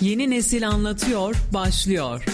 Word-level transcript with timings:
Yeni 0.00 0.30
Nesil 0.30 0.68
Anlatıyor 0.68 1.36
başlıyor. 1.54 2.24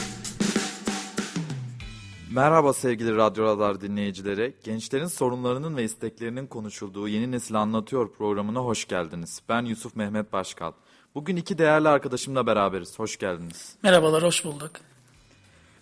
Merhaba 2.30 2.72
sevgili 2.72 3.16
Radyo 3.16 3.44
Radar 3.44 3.80
dinleyicileri. 3.80 4.54
Gençlerin 4.64 5.06
sorunlarının 5.06 5.76
ve 5.76 5.84
isteklerinin 5.84 6.46
konuşulduğu 6.46 7.08
Yeni 7.08 7.30
Nesil 7.30 7.54
Anlatıyor 7.54 8.12
programına 8.12 8.60
hoş 8.60 8.88
geldiniz. 8.88 9.42
Ben 9.48 9.62
Yusuf 9.62 9.96
Mehmet 9.96 10.32
Başkal. 10.32 10.72
Bugün 11.14 11.36
iki 11.36 11.58
değerli 11.58 11.88
arkadaşımla 11.88 12.46
beraberiz. 12.46 12.98
Hoş 12.98 13.18
geldiniz. 13.18 13.74
Merhabalar, 13.82 14.22
hoş 14.22 14.44
bulduk. 14.44 14.70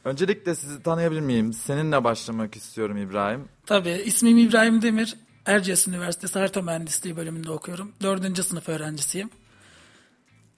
Öncelikle 0.05 0.55
sizi 0.55 0.82
tanıyabilir 0.82 1.21
miyim? 1.21 1.53
Seninle 1.53 2.05
başlamak 2.05 2.57
istiyorum 2.57 2.96
İbrahim. 2.96 3.48
Tabii, 3.66 4.03
ismim 4.05 4.39
İbrahim 4.39 4.82
Demir. 4.82 5.16
Erciyes 5.46 5.89
Üniversitesi 5.89 6.39
Harita 6.39 6.62
Mühendisliği 6.62 7.16
bölümünde 7.16 7.51
okuyorum. 7.51 7.93
Dördüncü 8.03 8.43
sınıf 8.43 8.69
öğrencisiyim. 8.69 9.30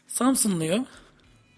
Samsunluyum. 0.08 0.86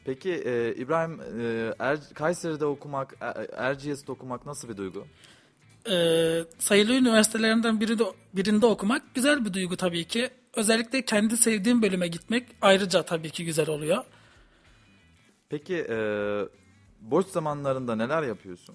Peki 0.09 0.31
e, 0.31 0.75
İbrahim, 0.75 1.21
e, 1.21 1.75
er, 1.79 1.99
Kayseri'de 2.15 2.65
okumak, 2.65 3.15
er, 3.21 3.47
Erciyes'te 3.57 4.13
okumak 4.13 4.47
nasıl 4.47 4.69
bir 4.69 4.77
duygu? 4.77 5.07
Ee, 5.91 6.45
sayılı 6.59 6.93
üniversitelerinden 6.93 7.81
biri 7.81 7.99
de, 7.99 8.05
birinde 8.35 8.67
okumak 8.67 9.15
güzel 9.15 9.45
bir 9.45 9.53
duygu 9.53 9.77
tabii 9.77 10.05
ki. 10.05 10.31
Özellikle 10.57 11.05
kendi 11.05 11.37
sevdiğim 11.37 11.83
bölüme 11.83 12.09
gitmek 12.09 12.49
ayrıca 12.63 13.03
tabii 13.03 13.31
ki 13.31 13.45
güzel 13.45 13.69
oluyor. 13.69 14.05
Peki 15.49 15.87
e, 15.91 15.97
boş 17.01 17.27
zamanlarında 17.27 17.97
neler 17.97 18.23
yapıyorsun? 18.23 18.75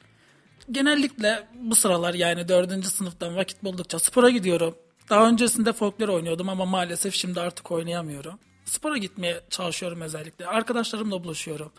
Genellikle 0.71 1.47
bu 1.55 1.75
sıralar 1.75 2.13
yani 2.13 2.47
dördüncü 2.47 2.89
sınıftan 2.89 3.35
vakit 3.35 3.63
buldukça 3.63 3.99
spora 3.99 4.29
gidiyorum. 4.29 4.75
Daha 5.09 5.29
öncesinde 5.29 5.73
folklor 5.73 6.09
oynuyordum 6.09 6.49
ama 6.49 6.65
maalesef 6.65 7.13
şimdi 7.13 7.41
artık 7.41 7.71
oynayamıyorum. 7.71 8.39
Spora 8.73 8.97
gitmeye 8.97 9.41
çalışıyorum 9.49 10.01
özellikle. 10.01 10.47
Arkadaşlarımla 10.47 11.23
buluşuyorum. 11.23 11.71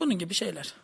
Bunun 0.00 0.18
gibi 0.18 0.34
şeyler. 0.34 0.74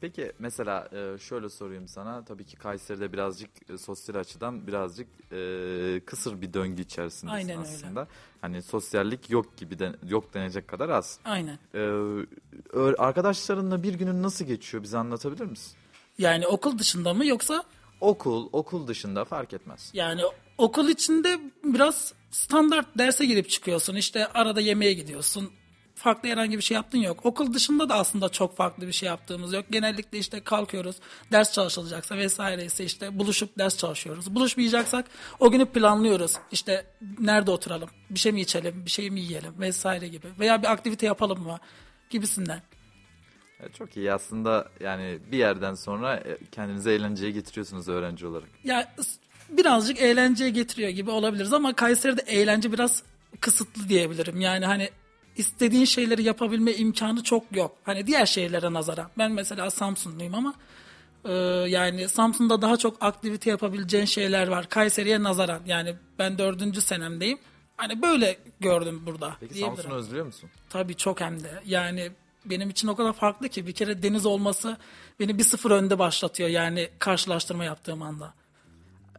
Peki 0.00 0.32
mesela 0.38 0.88
e, 0.92 1.18
şöyle 1.18 1.48
sorayım 1.48 1.88
sana. 1.88 2.24
Tabii 2.24 2.44
ki 2.44 2.56
Kayseri'de 2.56 3.12
birazcık 3.12 3.50
e, 3.70 3.78
sosyal 3.78 4.16
açıdan 4.16 4.66
birazcık 4.66 5.06
e, 5.32 6.00
kısır 6.06 6.40
bir 6.40 6.52
döngü 6.52 6.82
içerisindesin 6.82 7.26
Aynen 7.36 7.58
öyle. 7.58 7.68
aslında. 7.68 8.08
Hani 8.40 8.62
sosyallik 8.62 9.30
yok 9.30 9.56
gibi 9.56 9.78
de, 9.78 9.92
yok 10.08 10.34
denecek 10.34 10.68
kadar 10.68 10.88
az. 10.88 11.18
Aynen. 11.24 11.58
Arkadaşlarınla 12.98 13.82
bir 13.82 13.94
günün 13.94 14.22
nasıl 14.22 14.44
geçiyor? 14.44 14.82
Bize 14.82 14.98
anlatabilir 14.98 15.44
misin? 15.46 15.72
Yani 16.18 16.46
okul 16.46 16.78
dışında 16.78 17.14
mı 17.14 17.26
yoksa 17.26 17.64
Okul, 18.00 18.48
okul 18.52 18.86
dışında 18.88 19.24
fark 19.24 19.52
etmez. 19.52 19.90
yani 19.94 20.22
okul 20.58 20.88
içinde 20.88 21.40
biraz 21.64 22.14
standart 22.30 22.98
derse 22.98 23.24
girip 23.26 23.50
çıkıyorsun. 23.50 23.94
İşte 23.96 24.26
arada 24.26 24.60
yemeğe 24.60 24.92
gidiyorsun. 24.92 25.50
Farklı 25.94 26.28
herhangi 26.28 26.56
bir 26.56 26.62
şey 26.62 26.74
yaptın 26.74 26.98
yok. 26.98 27.26
Okul 27.26 27.54
dışında 27.54 27.88
da 27.88 27.94
aslında 27.94 28.28
çok 28.28 28.56
farklı 28.56 28.86
bir 28.86 28.92
şey 28.92 29.06
yaptığımız 29.06 29.52
yok. 29.52 29.64
Genellikle 29.70 30.18
işte 30.18 30.40
kalkıyoruz. 30.44 30.96
Ders 31.32 31.52
çalışılacaksa 31.52 32.16
vesaire 32.16 32.64
ise 32.64 32.84
işte 32.84 33.18
buluşup 33.18 33.58
ders 33.58 33.76
çalışıyoruz. 33.78 34.34
Buluşmayacaksak 34.34 35.06
o 35.40 35.50
günü 35.50 35.66
planlıyoruz. 35.66 36.36
İşte 36.52 36.86
nerede 37.18 37.50
oturalım? 37.50 37.90
Bir 38.10 38.18
şey 38.18 38.32
mi 38.32 38.40
içelim? 38.40 38.84
Bir 38.84 38.90
şey 38.90 39.10
mi 39.10 39.20
yiyelim? 39.20 39.60
Vesaire 39.60 40.08
gibi. 40.08 40.26
Veya 40.38 40.62
bir 40.62 40.72
aktivite 40.72 41.06
yapalım 41.06 41.42
mı? 41.42 41.58
Gibisinden. 42.10 42.62
E, 43.60 43.72
çok 43.72 43.96
iyi 43.96 44.12
aslında 44.12 44.68
yani 44.80 45.18
bir 45.32 45.38
yerden 45.38 45.74
sonra 45.74 46.16
e, 46.16 46.38
kendinizi 46.52 46.90
eğlenceye 46.90 47.30
getiriyorsunuz 47.32 47.88
öğrenci 47.88 48.26
olarak. 48.26 48.48
Ya 48.64 48.94
birazcık 49.56 50.00
eğlenceye 50.00 50.50
getiriyor 50.50 50.90
gibi 50.90 51.10
olabiliriz 51.10 51.52
ama 51.52 51.72
Kayseri'de 51.72 52.22
eğlence 52.22 52.72
biraz 52.72 53.02
kısıtlı 53.40 53.88
diyebilirim. 53.88 54.40
Yani 54.40 54.66
hani 54.66 54.90
istediğin 55.36 55.84
şeyleri 55.84 56.22
yapabilme 56.22 56.72
imkanı 56.72 57.22
çok 57.22 57.56
yok. 57.56 57.76
Hani 57.84 58.06
diğer 58.06 58.26
şehirlere 58.26 58.72
nazaran. 58.72 59.10
Ben 59.18 59.32
mesela 59.32 59.70
Samsunluyum 59.70 60.34
ama 60.34 60.54
e, 61.24 61.32
yani 61.68 62.08
Samsun'da 62.08 62.62
daha 62.62 62.76
çok 62.76 62.96
aktivite 63.00 63.50
yapabileceğin 63.50 64.04
şeyler 64.04 64.48
var. 64.48 64.68
Kayseri'ye 64.68 65.22
nazaran. 65.22 65.60
Yani 65.66 65.94
ben 66.18 66.38
dördüncü 66.38 66.80
senemdeyim. 66.80 67.38
Hani 67.76 68.02
böyle 68.02 68.38
gördüm 68.60 69.02
burada. 69.06 69.36
Peki. 69.40 69.54
Samsun'u 69.54 69.94
özlüyor 69.94 70.26
musun? 70.26 70.50
Tabii 70.70 70.94
çok 70.94 71.20
hem 71.20 71.44
de. 71.44 71.62
Yani 71.66 72.10
benim 72.44 72.70
için 72.70 72.88
o 72.88 72.96
kadar 72.96 73.12
farklı 73.12 73.48
ki 73.48 73.66
bir 73.66 73.72
kere 73.72 74.02
deniz 74.02 74.26
olması 74.26 74.76
beni 75.20 75.38
bir 75.38 75.44
sıfır 75.44 75.70
önde 75.70 75.98
başlatıyor. 75.98 76.48
Yani 76.48 76.88
karşılaştırma 76.98 77.64
yaptığım 77.64 78.02
anda. 78.02 78.34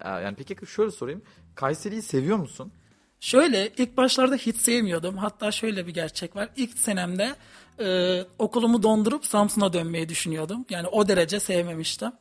E, 0.05 0.09
yani 0.09 0.35
peki 0.35 0.65
şöyle 0.65 0.91
sorayım. 0.91 1.21
Kayseri'yi 1.55 2.01
seviyor 2.01 2.37
musun? 2.37 2.71
Şöyle 3.19 3.71
ilk 3.77 3.97
başlarda 3.97 4.35
hiç 4.35 4.55
sevmiyordum. 4.55 5.17
Hatta 5.17 5.51
şöyle 5.51 5.87
bir 5.87 5.93
gerçek 5.93 6.35
var. 6.35 6.49
İlk 6.55 6.77
senemde 6.77 7.35
e, 7.79 8.19
okulumu 8.39 8.83
dondurup 8.83 9.25
Samsun'a 9.25 9.73
dönmeyi 9.73 10.09
düşünüyordum. 10.09 10.65
Yani 10.69 10.87
o 10.87 11.07
derece 11.07 11.39
sevmemiştim. 11.39 12.11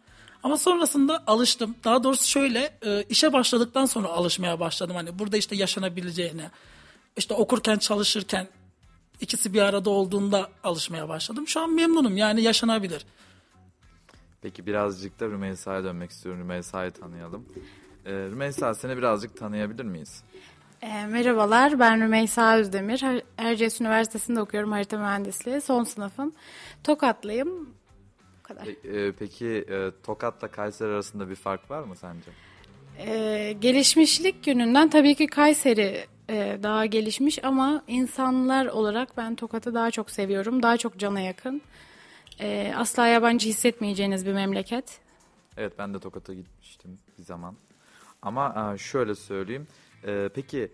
Ama 0.42 0.56
sonrasında 0.56 1.22
alıştım. 1.26 1.74
Daha 1.84 2.04
doğrusu 2.04 2.28
şöyle 2.28 2.78
e, 2.86 3.02
işe 3.08 3.32
başladıktan 3.32 3.86
sonra 3.86 4.08
alışmaya 4.08 4.60
başladım. 4.60 4.96
Hani 4.96 5.18
burada 5.18 5.36
işte 5.36 5.56
yaşanabileceğine, 5.56 6.50
işte 7.16 7.34
okurken 7.34 7.78
çalışırken 7.78 8.48
ikisi 9.20 9.54
bir 9.54 9.62
arada 9.62 9.90
olduğunda 9.90 10.50
alışmaya 10.64 11.08
başladım. 11.08 11.48
Şu 11.48 11.60
an 11.60 11.74
memnunum 11.74 12.16
yani 12.16 12.42
yaşanabilir. 12.42 13.06
Peki 14.42 14.66
birazcık 14.66 15.20
da 15.20 15.26
Rümeysa'ya 15.26 15.84
dönmek 15.84 16.10
istiyorum. 16.10 16.40
Rümeysa'yı 16.40 16.90
tanıyalım. 16.90 17.46
Ee, 18.06 18.12
Rümeysa 18.12 18.74
seni 18.74 18.96
birazcık 18.96 19.36
tanıyabilir 19.36 19.84
miyiz? 19.84 20.22
E, 20.82 21.06
merhabalar, 21.06 21.78
ben 21.78 22.00
Rümeysa 22.00 22.56
Özdemir. 22.56 23.02
Erciyes 23.38 23.80
Üniversitesi'nde 23.80 24.40
okuyorum 24.40 24.72
harita 24.72 24.98
mühendisliği. 24.98 25.60
Son 25.60 25.84
sınıfım. 25.84 26.32
Tokatlıyım. 26.84 27.68
Bu 28.38 28.42
kadar. 28.42 28.66
E, 28.66 29.12
peki 29.12 29.46
e, 29.46 29.90
Tokat'la 30.02 30.48
Kayseri 30.48 30.88
arasında 30.88 31.30
bir 31.30 31.34
fark 31.34 31.70
var 31.70 31.82
mı 31.82 31.96
sence? 31.96 32.30
E, 32.98 33.52
gelişmişlik 33.60 34.46
yönünden 34.46 34.90
tabii 34.90 35.14
ki 35.14 35.26
Kayseri 35.26 36.06
e, 36.28 36.58
daha 36.62 36.86
gelişmiş 36.86 37.44
ama 37.44 37.82
insanlar 37.88 38.66
olarak 38.66 39.16
ben 39.16 39.34
Tokat'ı 39.34 39.74
daha 39.74 39.90
çok 39.90 40.10
seviyorum. 40.10 40.62
Daha 40.62 40.76
çok 40.76 40.98
cana 40.98 41.20
yakın. 41.20 41.62
E, 42.40 42.72
asla 42.76 43.06
yabancı 43.06 43.48
hissetmeyeceğiniz 43.48 44.26
bir 44.26 44.32
memleket. 44.32 45.00
Evet 45.56 45.72
ben 45.78 45.94
de 45.94 45.98
Tokat'a 45.98 46.34
gitmiştim 46.34 46.98
bir 47.18 47.22
zaman. 47.22 47.56
Ama 48.22 48.72
e, 48.74 48.78
şöyle 48.78 49.14
söyleyeyim. 49.14 49.66
E, 50.06 50.28
peki 50.34 50.72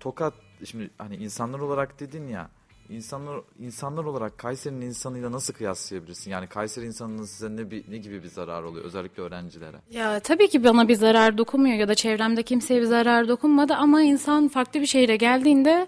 Tokat 0.00 0.34
şimdi 0.64 0.90
hani 0.98 1.16
insanlar 1.16 1.58
olarak 1.58 2.00
dedin 2.00 2.28
ya 2.28 2.50
insanlar 2.88 3.40
insanlar 3.58 4.04
olarak 4.04 4.38
Kayseri'nin 4.38 4.80
insanıyla 4.80 5.32
nasıl 5.32 5.54
kıyaslayabilirsin? 5.54 6.30
Yani 6.30 6.46
Kayseri 6.46 6.86
insanının 6.86 7.24
size 7.24 7.56
ne, 7.56 7.70
bir, 7.70 7.84
ne 7.90 7.98
gibi 7.98 8.22
bir 8.22 8.28
zarar 8.28 8.62
oluyor 8.62 8.84
özellikle 8.84 9.22
öğrencilere? 9.22 9.76
Ya 9.90 10.20
tabii 10.20 10.48
ki 10.48 10.64
bana 10.64 10.88
bir 10.88 10.94
zarar 10.94 11.38
dokunmuyor 11.38 11.76
ya 11.76 11.88
da 11.88 11.94
çevremde 11.94 12.42
kimseye 12.42 12.80
bir 12.80 12.86
zarar 12.86 13.28
dokunmadı 13.28 13.74
ama 13.74 14.02
insan 14.02 14.48
farklı 14.48 14.80
bir 14.80 14.86
şehre 14.86 15.16
geldiğinde 15.16 15.86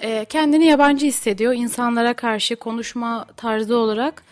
e, 0.00 0.24
kendini 0.24 0.66
yabancı 0.66 1.06
hissediyor 1.06 1.52
insanlara 1.54 2.14
karşı 2.14 2.56
konuşma 2.56 3.26
tarzı 3.36 3.76
olarak. 3.76 4.22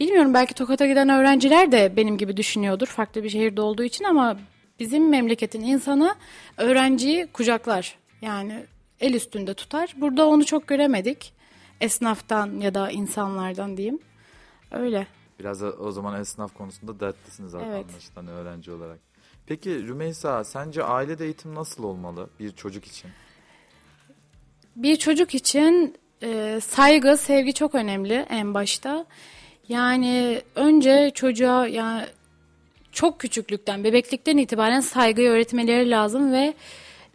Bilmiyorum 0.00 0.34
belki 0.34 0.54
Tokat'a 0.54 0.86
giden 0.86 1.08
öğrenciler 1.08 1.72
de 1.72 1.96
benim 1.96 2.18
gibi 2.18 2.36
düşünüyordur 2.36 2.86
farklı 2.86 3.22
bir 3.22 3.30
şehirde 3.30 3.60
olduğu 3.60 3.82
için 3.82 4.04
ama 4.04 4.36
bizim 4.80 5.08
memleketin 5.08 5.62
insanı 5.62 6.14
öğrenciyi 6.56 7.26
kucaklar. 7.26 7.98
Yani 8.22 8.66
el 9.00 9.14
üstünde 9.14 9.54
tutar. 9.54 9.94
Burada 9.96 10.26
onu 10.28 10.44
çok 10.44 10.66
göremedik. 10.66 11.32
Esnaftan 11.80 12.60
ya 12.60 12.74
da 12.74 12.90
insanlardan 12.90 13.76
diyeyim. 13.76 13.98
Öyle. 14.70 15.06
Biraz 15.40 15.60
da 15.60 15.72
o 15.72 15.92
zaman 15.92 16.20
esnaf 16.20 16.54
konusunda 16.54 17.00
dertlisiniz 17.00 17.54
Evet. 17.54 17.86
anlaşılan 17.90 18.26
öğrenci 18.26 18.72
olarak. 18.72 18.98
Peki 19.46 19.86
Rümeysa 19.86 20.44
sence 20.44 20.84
ailede 20.84 21.24
eğitim 21.24 21.54
nasıl 21.54 21.84
olmalı 21.84 22.30
bir 22.40 22.50
çocuk 22.52 22.84
için? 22.84 23.10
Bir 24.76 24.96
çocuk 24.96 25.34
için 25.34 25.96
e, 26.22 26.60
saygı, 26.62 27.16
sevgi 27.16 27.54
çok 27.54 27.74
önemli 27.74 28.26
en 28.28 28.54
başta. 28.54 29.06
Yani 29.68 30.42
önce 30.54 31.10
çocuğa 31.14 31.66
yani 31.66 32.06
çok 32.92 33.20
küçüklükten, 33.20 33.84
bebeklikten 33.84 34.36
itibaren 34.36 34.80
saygıyı 34.80 35.30
öğretmeleri 35.30 35.90
lazım 35.90 36.32
ve 36.32 36.54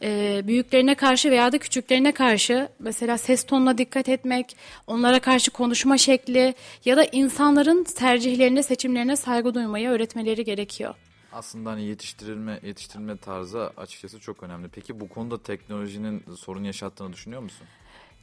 e, 0.02 0.42
büyüklerine 0.48 0.96
karşı 0.96 1.32
veya 1.32 1.52
da 1.52 1.58
küçüklerine 1.58 2.12
karşı 2.12 2.70
mesela 2.80 3.18
ses 3.18 3.44
tonuna 3.44 3.78
dikkat 3.78 4.10
etmek, 4.10 4.56
onlara 4.88 5.20
karşı 5.20 5.52
konuşma 5.52 5.98
şekli 5.98 6.54
ya 6.86 6.98
da 6.98 7.04
insanların 7.04 7.84
tercihlerine, 7.84 8.64
seçimlerine 8.64 9.16
saygı 9.16 9.54
duymayı 9.54 9.90
öğretmeleri 9.90 10.44
gerekiyor. 10.44 10.96
Aslında 11.34 11.72
hani 11.72 11.84
yetiştirilme 11.84 12.60
yetiştirilme 12.64 13.18
tarzı 13.18 13.72
açıkçası 13.78 14.20
çok 14.20 14.44
önemli. 14.44 14.68
Peki 14.68 15.00
bu 15.00 15.10
konuda 15.10 15.44
teknolojinin 15.44 16.24
sorun 16.38 16.64
yaşattığını 16.64 17.14
düşünüyor 17.14 17.42
musun? 17.42 17.68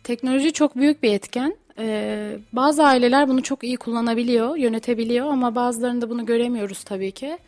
Teknoloji 0.04 0.52
çok 0.52 0.76
büyük 0.76 1.02
bir 1.02 1.12
etken. 1.12 1.56
Ee, 1.78 2.36
bazı 2.52 2.84
aileler 2.84 3.28
bunu 3.28 3.42
çok 3.42 3.64
iyi 3.64 3.76
kullanabiliyor, 3.76 4.56
yönetebiliyor 4.56 5.26
ama 5.26 5.54
bazılarında 5.54 6.10
bunu 6.10 6.26
göremiyoruz 6.26 6.84
tabii 6.84 7.12
ki. 7.12 7.38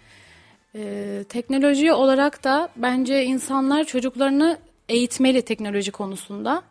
Ee, 0.75 1.25
teknoloji 1.29 1.93
olarak 1.93 2.44
da 2.44 2.69
bence 2.76 3.25
insanlar 3.25 3.85
çocuklarını 3.85 4.58
eğitmeli 4.88 5.43
teknoloji 5.43 5.91
konusunda. 5.93 6.62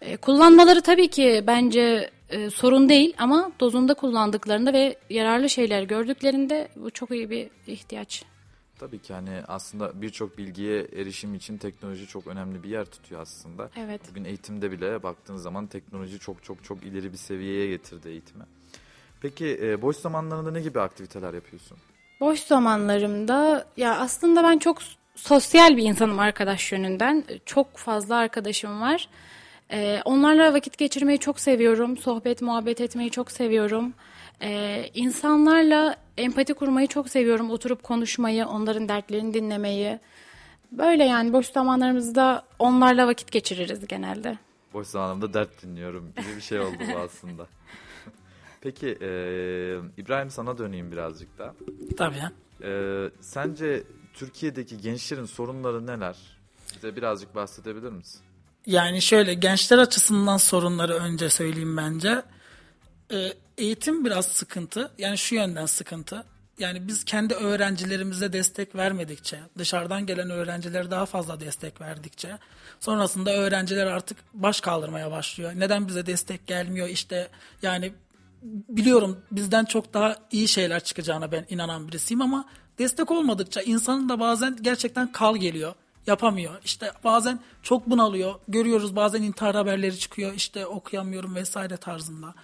Ee, 0.00 0.16
kullanmaları 0.16 0.80
tabii 0.80 1.08
ki 1.08 1.44
bence 1.46 2.10
e, 2.30 2.50
sorun 2.50 2.88
değil 2.88 3.14
ama 3.18 3.52
dozunda 3.60 3.94
kullandıklarında 3.94 4.72
ve 4.72 4.96
yararlı 5.10 5.48
şeyler 5.48 5.82
gördüklerinde 5.82 6.68
bu 6.76 6.90
çok 6.90 7.10
iyi 7.10 7.30
bir 7.30 7.48
ihtiyaç. 7.66 8.31
Tabii 8.82 8.98
ki 8.98 9.14
hani 9.14 9.30
aslında 9.48 10.02
birçok 10.02 10.38
bilgiye 10.38 10.80
erişim 10.96 11.34
için 11.34 11.58
teknoloji 11.58 12.06
çok 12.06 12.26
önemli 12.26 12.62
bir 12.62 12.68
yer 12.68 12.84
tutuyor 12.84 13.20
aslında. 13.20 13.70
Evet. 13.76 14.00
Bugün 14.10 14.24
eğitimde 14.24 14.72
bile 14.72 15.02
baktığın 15.02 15.36
zaman 15.36 15.66
teknoloji 15.66 16.18
çok 16.18 16.44
çok 16.44 16.64
çok 16.64 16.82
ileri 16.82 17.12
bir 17.12 17.16
seviyeye 17.16 17.66
getirdi 17.66 18.08
eğitimi. 18.08 18.44
Peki 19.20 19.58
e, 19.62 19.82
boş 19.82 19.96
zamanlarında 19.96 20.50
ne 20.50 20.60
gibi 20.60 20.80
aktiviteler 20.80 21.34
yapıyorsun? 21.34 21.78
Boş 22.20 22.40
zamanlarımda 22.40 23.66
ya 23.76 23.98
aslında 23.98 24.42
ben 24.42 24.58
çok 24.58 24.78
sosyal 25.14 25.76
bir 25.76 25.82
insanım 25.82 26.18
arkadaş 26.18 26.72
yönünden. 26.72 27.24
Çok 27.46 27.76
fazla 27.76 28.16
arkadaşım 28.16 28.80
var. 28.80 29.08
Ee, 29.70 30.00
onlarla 30.04 30.54
vakit 30.54 30.78
geçirmeyi 30.78 31.18
çok 31.18 31.40
seviyorum. 31.40 31.96
Sohbet, 31.96 32.42
muhabbet 32.42 32.80
etmeyi 32.80 33.10
çok 33.10 33.30
seviyorum. 33.30 33.94
Ee, 34.42 34.90
insanlarla 34.94 35.96
empati 36.16 36.54
kurmayı 36.54 36.86
çok 36.86 37.08
seviyorum. 37.08 37.50
Oturup 37.50 37.82
konuşmayı, 37.82 38.46
onların 38.46 38.88
dertlerini 38.88 39.34
dinlemeyi. 39.34 39.98
Böyle 40.72 41.04
yani 41.04 41.32
boş 41.32 41.46
zamanlarımızda 41.46 42.44
onlarla 42.58 43.06
vakit 43.06 43.32
geçiririz 43.32 43.86
genelde. 43.86 44.38
Boş 44.74 44.86
zamanımda 44.86 45.34
dert 45.34 45.62
dinliyorum 45.62 46.12
gibi 46.16 46.36
bir 46.36 46.40
şey 46.40 46.60
oldu 46.60 46.76
bu 46.94 46.98
aslında. 46.98 47.46
Peki 48.60 48.86
e, 48.86 49.08
İbrahim 49.96 50.30
sana 50.30 50.58
döneyim 50.58 50.92
birazcık 50.92 51.38
da. 51.38 51.54
Tabii. 51.96 52.22
E, 52.62 52.70
sence 53.20 53.82
Türkiye'deki 54.14 54.80
gençlerin 54.80 55.24
sorunları 55.24 55.86
neler? 55.86 56.16
Bize 56.76 56.96
birazcık 56.96 57.34
bahsedebilir 57.34 57.90
misin? 57.92 58.20
Yani 58.66 59.02
şöyle 59.02 59.34
gençler 59.34 59.78
açısından 59.78 60.36
sorunları 60.36 60.94
önce 60.94 61.30
söyleyeyim 61.30 61.76
bence. 61.76 62.22
Ee, 63.12 63.32
eğitim 63.58 64.04
biraz 64.04 64.26
sıkıntı. 64.26 64.90
Yani 64.98 65.18
şu 65.18 65.34
yönden 65.34 65.66
sıkıntı. 65.66 66.24
Yani 66.58 66.88
biz 66.88 67.04
kendi 67.04 67.34
öğrencilerimize 67.34 68.32
destek 68.32 68.74
vermedikçe, 68.76 69.40
dışarıdan 69.58 70.06
gelen 70.06 70.30
öğrencilere 70.30 70.90
daha 70.90 71.06
fazla 71.06 71.40
destek 71.40 71.80
verdikçe, 71.80 72.38
sonrasında 72.80 73.32
öğrenciler 73.36 73.86
artık 73.86 74.18
baş 74.34 74.60
kaldırmaya 74.60 75.10
başlıyor. 75.10 75.52
Neden 75.56 75.88
bize 75.88 76.06
destek 76.06 76.46
gelmiyor? 76.46 76.88
İşte 76.88 77.28
yani 77.62 77.92
biliyorum 78.68 79.20
bizden 79.30 79.64
çok 79.64 79.94
daha 79.94 80.16
iyi 80.30 80.48
şeyler 80.48 80.84
çıkacağına 80.84 81.32
ben 81.32 81.46
inanan 81.50 81.88
birisiyim 81.88 82.22
ama 82.22 82.48
destek 82.78 83.10
olmadıkça 83.10 83.60
insanın 83.62 84.08
da 84.08 84.20
bazen 84.20 84.58
gerçekten 84.60 85.12
kal 85.12 85.36
geliyor. 85.36 85.74
Yapamıyor. 86.06 86.60
İşte 86.64 86.92
bazen 87.04 87.40
çok 87.62 87.90
bunalıyor. 87.90 88.34
Görüyoruz 88.48 88.96
bazen 88.96 89.22
intihar 89.22 89.54
haberleri 89.54 89.98
çıkıyor. 89.98 90.34
İşte 90.34 90.66
okuyamıyorum 90.66 91.34
vesaire 91.34 91.76
tarzında. 91.76 92.34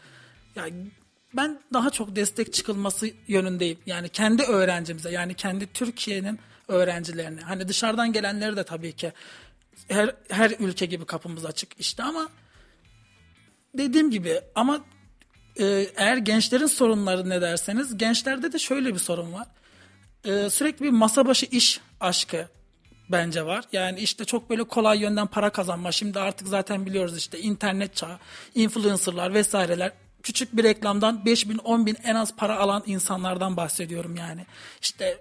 Yani 0.56 0.90
ben 1.38 1.60
daha 1.72 1.90
çok 1.90 2.16
destek 2.16 2.52
çıkılması 2.52 3.10
yönündeyim. 3.28 3.78
Yani 3.86 4.08
kendi 4.08 4.42
öğrencimize 4.42 5.10
yani 5.10 5.34
kendi 5.34 5.66
Türkiye'nin 5.72 6.38
öğrencilerine. 6.68 7.40
Hani 7.40 7.68
dışarıdan 7.68 8.12
gelenleri 8.12 8.56
de 8.56 8.64
tabii 8.64 8.92
ki 8.92 9.12
her, 9.88 10.14
her 10.28 10.50
ülke 10.58 10.86
gibi 10.86 11.04
kapımız 11.04 11.44
açık 11.44 11.80
işte 11.80 12.02
ama 12.02 12.28
dediğim 13.74 14.10
gibi 14.10 14.40
ama 14.54 14.84
e, 15.56 15.64
eğer 15.96 16.16
gençlerin 16.16 16.66
sorunları 16.66 17.28
ne 17.28 17.40
derseniz 17.40 17.98
gençlerde 17.98 18.52
de 18.52 18.58
şöyle 18.58 18.94
bir 18.94 18.98
sorun 18.98 19.32
var. 19.32 19.46
E, 20.24 20.50
sürekli 20.50 20.84
bir 20.84 20.90
masa 20.90 21.26
başı 21.26 21.46
iş 21.46 21.80
aşkı 22.00 22.48
bence 23.10 23.46
var. 23.46 23.64
Yani 23.72 24.00
işte 24.00 24.24
çok 24.24 24.50
böyle 24.50 24.64
kolay 24.64 25.00
yönden 25.00 25.26
para 25.26 25.50
kazanma. 25.50 25.92
Şimdi 25.92 26.20
artık 26.20 26.48
zaten 26.48 26.86
biliyoruz 26.86 27.16
işte 27.16 27.40
internet 27.40 27.96
çağı, 27.96 28.18
influencerlar 28.54 29.34
vesaireler. 29.34 29.92
Küçük 30.22 30.56
bir 30.56 30.64
reklamdan 30.64 31.24
5 31.24 31.48
bin 31.48 31.58
10 31.58 31.86
bin 31.86 31.96
en 32.04 32.14
az 32.14 32.36
para 32.36 32.58
alan 32.58 32.82
insanlardan 32.86 33.56
bahsediyorum 33.56 34.16
yani. 34.16 34.46
İşte 34.80 35.20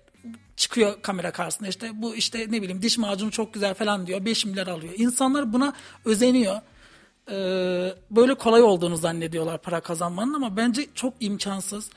çıkıyor 0.55 1.01
kamera 1.01 1.31
karşısında 1.31 1.69
işte 1.69 1.89
bu 1.93 2.15
işte 2.15 2.39
ne 2.49 2.61
bileyim 2.61 2.81
diş 2.81 2.97
macunu 2.97 3.31
çok 3.31 3.53
güzel 3.53 3.73
falan 3.73 4.07
diyor 4.07 4.25
5 4.25 4.45
milyar 4.45 4.67
alıyor. 4.67 4.93
İnsanlar 4.97 5.53
buna 5.53 5.73
özeniyor. 6.05 6.61
Ee, 7.31 7.93
böyle 8.11 8.33
kolay 8.33 8.61
olduğunu 8.61 8.97
zannediyorlar 8.97 9.61
para 9.61 9.79
kazanmanın 9.79 10.33
ama 10.33 10.57
bence 10.57 10.87
çok 10.95 11.13
imkansız. 11.19 11.89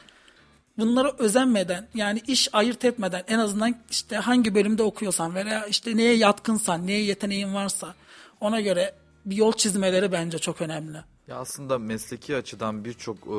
Bunlara 0.79 1.13
özenmeden 1.19 1.89
yani 1.95 2.23
iş 2.27 2.49
ayırt 2.53 2.85
etmeden 2.85 3.25
en 3.29 3.39
azından 3.39 3.77
işte 3.91 4.17
hangi 4.17 4.55
bölümde 4.55 4.83
okuyorsan 4.83 5.35
veya 5.35 5.67
işte 5.67 5.97
neye 5.97 6.15
yatkınsan, 6.17 6.87
neye 6.87 7.03
yeteneğin 7.05 7.55
varsa 7.55 7.95
ona 8.41 8.61
göre 8.61 8.95
bir 9.27 9.37
yol 9.37 9.53
çizmeleri 9.53 10.13
bence 10.13 10.39
çok 10.39 10.61
önemli. 10.61 10.99
Ya 11.31 11.37
aslında 11.37 11.79
mesleki 11.79 12.37
açıdan 12.37 12.85
birçok 12.85 13.17
e, 13.19 13.31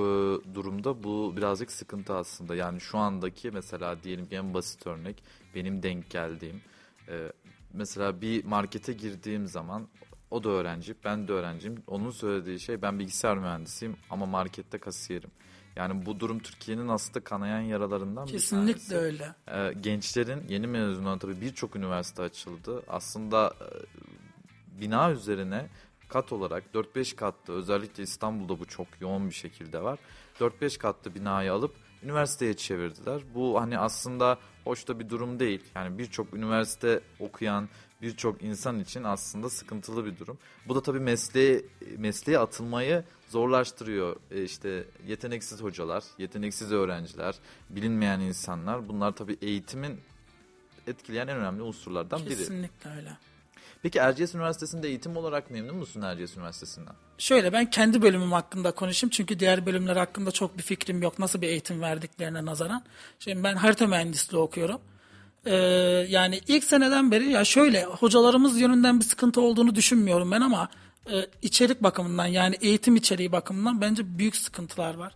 durumda 0.55 1.03
bu 1.03 1.33
birazcık 1.38 1.71
sıkıntı 1.71 2.13
aslında. 2.13 2.55
Yani 2.55 2.81
şu 2.81 2.97
andaki 2.97 3.51
mesela 3.51 4.03
diyelim 4.03 4.25
ki 4.25 4.35
en 4.35 4.53
basit 4.53 4.88
örnek 4.88 5.23
benim 5.55 5.83
denk 5.83 6.09
geldiğim. 6.09 6.61
e, 7.07 7.31
mesela 7.73 8.21
bir 8.21 8.45
markete 8.45 8.93
girdiğim 8.93 9.47
zaman 9.47 9.88
o 10.31 10.43
da 10.43 10.49
öğrenci, 10.49 10.95
ben 11.05 11.27
de 11.27 11.31
öğrenciyim. 11.31 11.83
Onun 11.88 12.11
söylediği 12.11 12.59
şey 12.59 12.81
ben 12.81 12.99
bilgisayar 12.99 13.38
mühendisiyim 13.38 13.95
ama 14.09 14.25
markette 14.25 14.77
kasiyerim. 14.77 15.31
Yani 15.75 16.05
bu 16.05 16.19
durum 16.19 16.39
Türkiye'nin 16.39 16.88
aslında 16.88 17.19
kanayan 17.23 17.61
yaralarından 17.61 18.27
bir 18.27 18.31
Kesinlikle 18.31 18.73
tanesi. 18.73 18.95
öyle. 18.97 19.35
Ee, 19.47 19.73
gençlerin 19.81 20.47
yeni 20.49 20.67
mezunların 20.67 21.19
tabii 21.19 21.41
birçok 21.41 21.75
üniversite 21.75 22.23
açıldı. 22.23 22.83
Aslında 22.88 23.53
e, 23.61 23.67
bina 24.81 25.11
üzerine 25.11 25.69
kat 26.11 26.31
olarak 26.31 26.63
4-5 26.73 27.15
katlı 27.15 27.53
özellikle 27.53 28.03
İstanbul'da 28.03 28.59
bu 28.59 28.65
çok 28.65 28.87
yoğun 29.01 29.29
bir 29.29 29.35
şekilde 29.35 29.83
var. 29.83 29.99
4-5 30.39 30.77
katlı 30.77 31.15
binayı 31.15 31.53
alıp 31.53 31.75
üniversiteye 32.03 32.53
çevirdiler. 32.53 33.21
Bu 33.35 33.61
hani 33.61 33.77
aslında 33.77 34.37
hoş 34.63 34.87
da 34.87 34.99
bir 34.99 35.09
durum 35.09 35.39
değil. 35.39 35.63
Yani 35.75 35.97
birçok 35.97 36.33
üniversite 36.33 37.01
okuyan 37.19 37.69
birçok 38.01 38.43
insan 38.43 38.79
için 38.79 39.03
aslında 39.03 39.49
sıkıntılı 39.49 40.05
bir 40.05 40.17
durum. 40.17 40.37
Bu 40.67 40.75
da 40.75 40.81
tabii 40.83 40.99
mesleğe, 40.99 41.61
mesleğe 41.97 42.39
atılmayı 42.39 43.03
zorlaştırıyor. 43.29 44.15
E 44.31 44.43
işte 44.43 44.85
yeteneksiz 45.07 45.61
hocalar, 45.61 46.03
yeteneksiz 46.17 46.71
öğrenciler, 46.71 47.35
bilinmeyen 47.69 48.19
insanlar 48.19 48.89
bunlar 48.89 49.11
tabii 49.11 49.37
eğitimin 49.41 49.99
etkileyen 50.87 51.27
en 51.27 51.37
önemli 51.37 51.61
unsurlardan 51.61 52.19
biri. 52.25 52.29
Kesinlikle 52.29 52.89
öyle. 52.89 53.17
Peki 53.83 53.99
Erciyes 53.99 54.35
Üniversitesi'nde 54.35 54.87
eğitim 54.87 55.17
olarak 55.17 55.51
memnun 55.51 55.75
musun 55.75 56.01
Erciyes 56.01 56.37
Üniversitesi'nden? 56.37 56.93
Şöyle 57.17 57.53
ben 57.53 57.69
kendi 57.69 58.01
bölümüm 58.01 58.31
hakkında 58.31 58.71
konuşayım 58.71 59.09
çünkü 59.09 59.39
diğer 59.39 59.65
bölümler 59.65 59.95
hakkında 59.95 60.31
çok 60.31 60.57
bir 60.57 60.63
fikrim 60.63 61.01
yok 61.01 61.19
nasıl 61.19 61.41
bir 61.41 61.47
eğitim 61.47 61.81
verdiklerine 61.81 62.45
nazaran. 62.45 62.83
Şimdi 63.19 63.43
ben 63.43 63.55
harita 63.55 63.88
mühendisliği 63.88 64.41
okuyorum. 64.41 64.81
Ee, 65.45 65.55
yani 66.09 66.41
ilk 66.47 66.63
seneden 66.63 67.11
beri 67.11 67.29
ya 67.29 67.45
şöyle 67.45 67.83
hocalarımız 67.83 68.61
yönünden 68.61 69.00
bir 69.00 69.05
sıkıntı 69.05 69.41
olduğunu 69.41 69.75
düşünmüyorum 69.75 70.31
ben 70.31 70.41
ama 70.41 70.69
e, 71.11 71.25
içerik 71.41 71.83
bakımından 71.83 72.25
yani 72.25 72.57
eğitim 72.61 72.95
içeriği 72.95 73.31
bakımından 73.31 73.81
bence 73.81 74.17
büyük 74.17 74.35
sıkıntılar 74.35 74.95
var. 74.95 75.13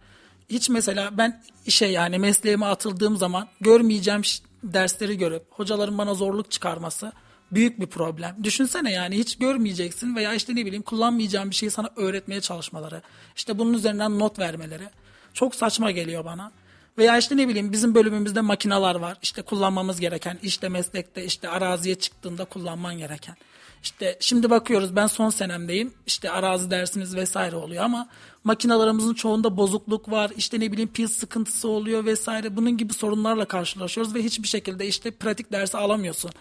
Hiç 0.50 0.70
mesela 0.70 1.18
ben 1.18 1.44
işe 1.66 1.86
yani 1.86 2.20
mesleğime 2.20 2.66
atıldığım 2.66 3.18
zaman 3.18 3.48
görmeyeceğim 3.62 4.22
dersleri 4.64 5.18
görüp 5.18 5.44
hocaların 5.50 5.98
bana 5.98 6.14
zorluk 6.14 6.52
çıkarması 6.52 7.12
büyük 7.52 7.80
bir 7.80 7.88
problem. 7.88 8.36
Düşünsene 8.44 8.92
yani 8.92 9.18
hiç 9.18 9.38
görmeyeceksin 9.38 10.16
veya 10.16 10.34
işte 10.34 10.56
ne 10.56 10.66
bileyim 10.66 10.84
kullanmayacağım 10.84 11.50
bir 11.50 11.56
şeyi 11.56 11.72
sana 11.72 11.90
öğretmeye 11.96 12.42
çalışmaları. 12.42 13.02
İşte 13.36 13.60
bunun 13.60 13.74
üzerinden 13.74 14.20
not 14.20 14.40
vermeleri. 14.40 14.90
Çok 15.34 15.56
saçma 15.56 15.92
geliyor 15.92 16.26
bana. 16.26 16.52
Veya 16.98 17.18
işte 17.18 17.38
ne 17.38 17.48
bileyim 17.48 17.72
bizim 17.72 17.96
bölümümüzde 17.96 18.42
makineler 18.42 18.96
var. 18.96 19.18
İşte 19.22 19.42
kullanmamız 19.42 20.00
gereken, 20.00 20.40
işte 20.44 20.70
meslekte 20.70 21.26
işte 21.26 21.50
araziye 21.50 21.96
çıktığında 21.96 22.46
kullanman 22.46 22.98
gereken. 22.98 23.36
İşte 23.84 24.18
şimdi 24.20 24.50
bakıyoruz 24.50 24.96
ben 24.96 25.08
son 25.08 25.30
senemdeyim. 25.30 25.94
İşte 26.08 26.32
arazi 26.32 26.72
dersimiz 26.72 27.16
vesaire 27.16 27.56
oluyor 27.56 27.84
ama 27.84 28.08
makinalarımızın 28.44 29.14
çoğunda 29.14 29.58
bozukluk 29.58 30.12
var. 30.12 30.32
İşte 30.38 30.60
ne 30.60 30.72
bileyim 30.72 30.90
pil 30.90 31.08
sıkıntısı 31.08 31.68
oluyor 31.68 32.06
vesaire. 32.06 32.56
Bunun 32.56 32.78
gibi 32.78 32.94
sorunlarla 32.94 33.46
karşılaşıyoruz 33.46 34.16
ve 34.16 34.24
hiçbir 34.24 34.48
şekilde 34.48 34.88
işte 34.88 35.12
pratik 35.12 35.52
dersi 35.52 35.78
alamıyorsun. 35.78 36.32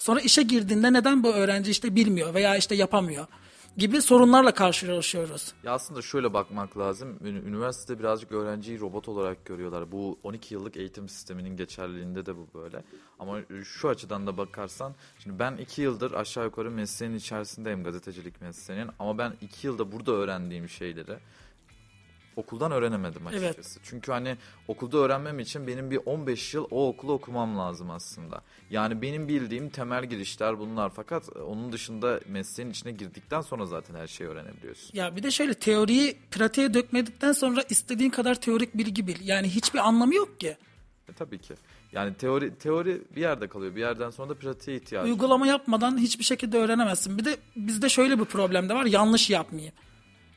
Sonra 0.00 0.20
işe 0.20 0.42
girdiğinde 0.42 0.92
neden 0.92 1.22
bu 1.22 1.32
öğrenci 1.32 1.70
işte 1.70 1.94
bilmiyor 1.96 2.34
veya 2.34 2.56
işte 2.56 2.74
yapamıyor 2.74 3.26
gibi 3.76 4.02
sorunlarla 4.02 4.54
karşılaşıyoruz. 4.54 5.52
Ya 5.64 5.72
aslında 5.72 6.02
şöyle 6.02 6.32
bakmak 6.34 6.78
lazım. 6.78 7.18
Ün- 7.24 7.46
Üniversitede 7.46 7.98
birazcık 7.98 8.32
öğrenciyi 8.32 8.80
robot 8.80 9.08
olarak 9.08 9.44
görüyorlar. 9.44 9.92
Bu 9.92 10.18
12 10.22 10.54
yıllık 10.54 10.76
eğitim 10.76 11.08
sisteminin 11.08 11.56
geçerliliğinde 11.56 12.26
de 12.26 12.36
bu 12.36 12.48
böyle. 12.54 12.82
Ama 13.18 13.38
şu 13.64 13.88
açıdan 13.88 14.26
da 14.26 14.36
bakarsan, 14.36 14.94
şimdi 15.18 15.38
ben 15.38 15.56
2 15.56 15.82
yıldır 15.82 16.12
aşağı 16.12 16.44
yukarı 16.44 16.70
mesleğin 16.70 17.14
içerisindeyim 17.14 17.84
gazetecilik 17.84 18.40
mesleğinin. 18.40 18.88
Ama 18.98 19.18
ben 19.18 19.32
2 19.40 19.66
yılda 19.66 19.92
burada 19.92 20.12
öğrendiğim 20.12 20.68
şeyleri 20.68 21.16
okuldan 22.36 22.72
öğrenemedim 22.72 23.26
açıkçası. 23.26 23.80
Çünkü 23.82 24.12
hani 24.12 24.36
okulda 24.68 24.98
öğrenmem 24.98 25.38
için 25.38 25.66
benim 25.66 25.90
bir 25.90 26.00
15 26.06 26.54
yıl 26.54 26.66
o 26.70 26.88
okulu 26.88 27.12
okumam 27.12 27.58
lazım 27.58 27.90
aslında. 27.90 28.42
Yani 28.70 29.02
benim 29.02 29.28
bildiğim 29.28 29.70
temel 29.70 30.04
girişler 30.04 30.58
bunlar 30.58 30.90
fakat 30.96 31.36
onun 31.36 31.72
dışında 31.72 32.20
mesleğin 32.26 32.70
içine 32.70 32.92
girdikten 32.92 33.40
sonra 33.40 33.66
zaten 33.66 33.94
her 33.94 34.06
şeyi 34.06 34.30
öğrenebiliyorsun. 34.30 34.90
Ya 34.98 35.16
bir 35.16 35.22
de 35.22 35.30
şöyle 35.30 35.54
teoriyi 35.54 36.16
pratiğe 36.30 36.74
dökmedikten 36.74 37.32
sonra 37.32 37.62
istediğin 37.68 38.10
kadar 38.10 38.34
teorik 38.34 38.76
bilgi 38.78 39.06
bil. 39.06 39.28
Yani 39.28 39.48
hiçbir 39.48 39.78
anlamı 39.78 40.14
yok 40.14 40.40
ki. 40.40 40.56
E, 41.08 41.12
tabii 41.12 41.38
ki. 41.38 41.54
Yani 41.92 42.14
teori 42.14 42.54
teori 42.58 43.02
bir 43.16 43.20
yerde 43.20 43.48
kalıyor. 43.48 43.74
Bir 43.74 43.80
yerden 43.80 44.10
sonra 44.10 44.28
da 44.28 44.34
pratiğe 44.34 44.76
ihtiyaç. 44.76 45.04
var. 45.04 45.08
Uygulama 45.10 45.46
yapmadan 45.46 45.98
hiçbir 45.98 46.24
şekilde 46.24 46.58
öğrenemezsin. 46.58 47.18
Bir 47.18 47.24
de 47.24 47.36
bizde 47.56 47.88
şöyle 47.88 48.18
bir 48.18 48.24
problem 48.24 48.68
de 48.68 48.74
var. 48.74 48.84
Yanlış 48.84 49.30
yapmayayım. 49.30 49.74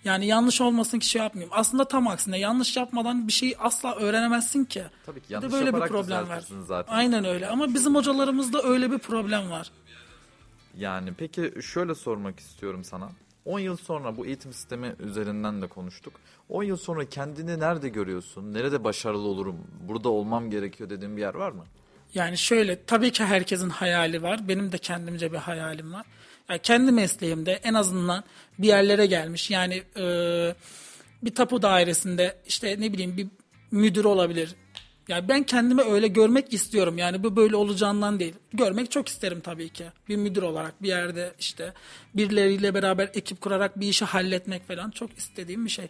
Yani 0.05 0.25
yanlış 0.25 0.62
olmasın 0.62 1.00
ki 1.00 1.07
şey 1.07 1.22
yapmayayım. 1.22 1.53
Aslında 1.55 1.88
tam 1.88 2.07
aksine 2.07 2.39
yanlış 2.39 2.77
yapmadan 2.77 3.27
bir 3.27 3.33
şeyi 3.33 3.57
asla 3.57 3.95
öğrenemezsin 3.95 4.65
ki. 4.65 4.83
Tabii 5.05 5.19
ki 5.19 5.25
Bir 5.25 5.29
de 5.29 5.33
yanlış 5.33 5.51
böyle 5.53 5.65
bir 5.67 5.74
yaparak 5.74 5.89
problem 5.89 6.29
var. 6.29 6.43
zaten. 6.67 6.93
Aynen 6.93 7.25
öyle 7.25 7.48
ama 7.48 7.74
bizim 7.74 7.95
hocalarımızda 7.95 8.62
öyle 8.63 8.91
bir 8.91 8.98
problem 8.98 9.51
var. 9.51 9.72
Yani 10.77 11.13
peki 11.17 11.53
şöyle 11.62 11.95
sormak 11.95 12.39
istiyorum 12.39 12.83
sana. 12.83 13.10
10 13.45 13.60
yıl 13.60 13.77
sonra 13.77 14.17
bu 14.17 14.25
eğitim 14.25 14.53
sistemi 14.53 14.95
üzerinden 15.00 15.62
de 15.62 15.67
konuştuk. 15.67 16.13
10 16.50 16.63
yıl 16.63 16.77
sonra 16.77 17.05
kendini 17.05 17.60
nerede 17.60 17.89
görüyorsun? 17.89 18.53
Nerede 18.53 18.83
başarılı 18.83 19.27
olurum? 19.27 19.55
Burada 19.88 20.10
olmam 20.10 20.50
gerekiyor 20.51 20.89
dediğin 20.89 21.17
bir 21.17 21.22
yer 21.22 21.33
var 21.33 21.51
mı? 21.51 21.63
Yani 22.13 22.38
şöyle 22.38 22.86
tabii 22.86 23.12
ki 23.12 23.24
herkesin 23.25 23.69
hayali 23.69 24.24
var. 24.24 24.48
Benim 24.48 24.72
de 24.72 24.77
kendimce 24.77 25.31
bir 25.31 25.38
hayalim 25.38 25.93
var. 25.93 26.05
Yani 26.50 26.59
kendi 26.63 26.91
mesleğimde 26.91 27.51
en 27.53 27.73
azından 27.73 28.23
bir 28.59 28.67
yerlere 28.67 29.05
gelmiş. 29.05 29.51
Yani 29.51 29.83
e, 29.97 30.05
bir 31.23 31.35
tapu 31.35 31.62
dairesinde 31.62 32.35
işte 32.47 32.75
ne 32.79 32.93
bileyim 32.93 33.17
bir 33.17 33.27
müdür 33.71 34.05
olabilir. 34.05 34.55
Yani 35.07 35.27
ben 35.27 35.43
kendimi 35.43 35.81
öyle 35.81 36.07
görmek 36.07 36.53
istiyorum. 36.53 36.97
Yani 36.97 37.23
bu 37.23 37.35
böyle 37.35 37.55
olacağından 37.55 38.19
değil. 38.19 38.35
Görmek 38.53 38.91
çok 38.91 39.07
isterim 39.07 39.41
tabii 39.41 39.69
ki. 39.69 39.85
Bir 40.09 40.15
müdür 40.15 40.43
olarak 40.43 40.83
bir 40.83 40.88
yerde 40.88 41.33
işte 41.39 41.73
birileriyle 42.15 42.73
beraber 42.73 43.12
ekip 43.13 43.41
kurarak 43.41 43.79
bir 43.79 43.88
işi 43.88 44.05
halletmek 44.05 44.67
falan 44.67 44.91
çok 44.91 45.17
istediğim 45.17 45.65
bir 45.65 45.69
şey. 45.69 45.88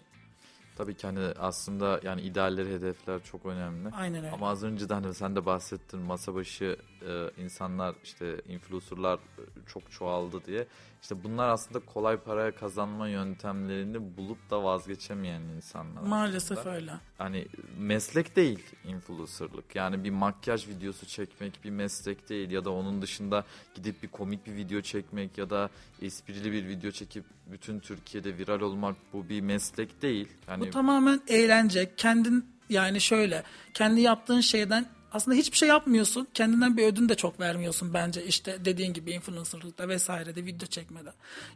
Tabii 0.77 0.95
ki 0.95 1.07
hani 1.07 1.19
aslında 1.39 1.99
yani 2.03 2.21
idealleri, 2.21 2.73
hedefler 2.73 3.19
çok 3.31 3.45
önemli. 3.45 3.89
Aynen 3.89 4.23
öyle. 4.23 4.31
Ama 4.31 4.49
az 4.49 4.63
önce 4.63 4.89
de 4.89 4.93
hani 4.93 5.13
sen 5.13 5.35
de 5.35 5.45
bahsettin 5.45 5.99
masa 5.99 6.35
başı 6.35 6.77
e, 7.07 7.41
insanlar 7.43 7.95
işte 8.03 8.41
influencerlar 8.47 9.15
e, 9.15 9.43
çok 9.67 9.91
çoğaldı 9.91 10.45
diye. 10.45 10.67
İşte 11.01 11.23
bunlar 11.23 11.49
aslında 11.49 11.79
kolay 11.79 12.17
paraya 12.17 12.55
kazanma 12.55 13.07
yöntemlerini 13.07 14.17
bulup 14.17 14.49
da 14.49 14.63
vazgeçemeyen 14.63 15.41
insanlar. 15.41 16.01
Maalesef 16.01 16.57
aslında. 16.57 16.75
öyle. 16.75 16.91
Hani 17.17 17.47
meslek 17.77 18.35
değil 18.35 18.59
influencerlık. 18.83 19.75
Yani 19.75 20.03
bir 20.03 20.09
makyaj 20.09 20.67
videosu 20.67 21.05
çekmek 21.05 21.63
bir 21.63 21.69
meslek 21.69 22.29
değil 22.29 22.51
ya 22.51 22.65
da 22.65 22.69
onun 22.69 23.01
dışında 23.01 23.45
gidip 23.75 24.03
bir 24.03 24.07
komik 24.07 24.47
bir 24.47 24.55
video 24.55 24.81
çekmek 24.81 25.37
ya 25.37 25.49
da 25.49 25.69
esprili 26.01 26.51
bir 26.51 26.67
video 26.67 26.91
çekip 26.91 27.25
bütün 27.51 27.79
Türkiye'de 27.79 28.37
viral 28.37 28.61
olmak 28.61 28.95
bu 29.13 29.29
bir 29.29 29.41
meslek 29.41 30.01
değil. 30.01 30.27
Yani 30.47 30.67
Bu 30.67 30.69
tamamen 30.69 31.21
eğlence. 31.27 31.91
Kendin 31.97 32.53
yani 32.69 33.01
şöyle 33.01 33.43
kendi 33.73 34.01
yaptığın 34.01 34.41
şeyden 34.41 34.85
aslında 35.13 35.37
hiçbir 35.37 35.57
şey 35.57 35.69
yapmıyorsun. 35.69 36.27
Kendinden 36.33 36.77
bir 36.77 36.87
ödün 36.87 37.09
de 37.09 37.15
çok 37.15 37.39
vermiyorsun 37.39 37.93
bence. 37.93 38.25
İşte 38.25 38.65
dediğin 38.65 38.93
gibi 38.93 39.11
influencerlıkta 39.11 39.87
vesairede 39.87 40.45
video 40.45 40.67
çekmede. 40.67 41.13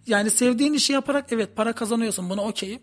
Yani 0.08 0.30
sevdiğin 0.30 0.74
işi 0.74 0.94
yaparak 0.94 1.34
evet 1.34 1.56
para 1.56 1.74
kazanıyorsun. 1.74 2.30
Buna 2.30 2.42
okeyim. 2.42 2.82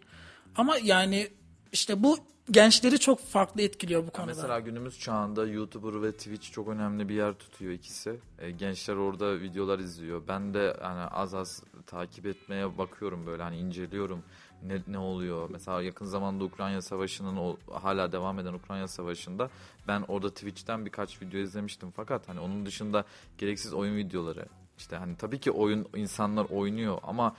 Ama 0.56 0.76
yani 0.82 1.28
işte 1.72 2.02
bu 2.02 2.18
gençleri 2.50 2.98
çok 2.98 3.20
farklı 3.20 3.62
etkiliyor 3.62 4.06
bu 4.06 4.10
konuda. 4.10 4.32
Mesela 4.34 4.60
günümüz 4.60 4.98
çağında 4.98 5.46
YouTuber 5.46 6.02
ve 6.02 6.12
Twitch 6.12 6.52
çok 6.52 6.68
önemli 6.68 7.08
bir 7.08 7.14
yer 7.14 7.34
tutuyor 7.34 7.72
ikisi. 7.72 8.20
E, 8.38 8.50
gençler 8.50 8.96
orada 8.96 9.40
videolar 9.40 9.78
izliyor. 9.78 10.22
Ben 10.28 10.54
de 10.54 10.76
hani 10.80 11.00
az 11.00 11.34
az 11.34 11.62
takip 11.86 12.26
etmeye 12.26 12.78
bakıyorum 12.78 13.26
böyle 13.26 13.42
hani 13.42 13.58
inceliyorum 13.58 14.22
ne, 14.62 14.82
ne 14.86 14.98
oluyor. 14.98 15.48
Mesela 15.50 15.82
yakın 15.82 16.06
zamanda 16.06 16.44
Ukrayna 16.44 16.82
Savaşı'nın 16.82 17.36
o, 17.36 17.56
hala 17.72 18.12
devam 18.12 18.38
eden 18.38 18.52
Ukrayna 18.52 18.88
Savaşı'nda 18.88 19.50
ben 19.88 20.04
orada 20.08 20.30
Twitch'ten 20.30 20.86
birkaç 20.86 21.22
video 21.22 21.40
izlemiştim. 21.40 21.90
Fakat 21.96 22.28
hani 22.28 22.40
onun 22.40 22.66
dışında 22.66 23.04
gereksiz 23.38 23.72
oyun 23.72 23.96
videoları 23.96 24.46
işte 24.78 24.96
hani 24.96 25.16
tabii 25.16 25.40
ki 25.40 25.50
oyun 25.50 25.86
insanlar 25.96 26.44
oynuyor 26.44 26.98
ama 27.02 27.34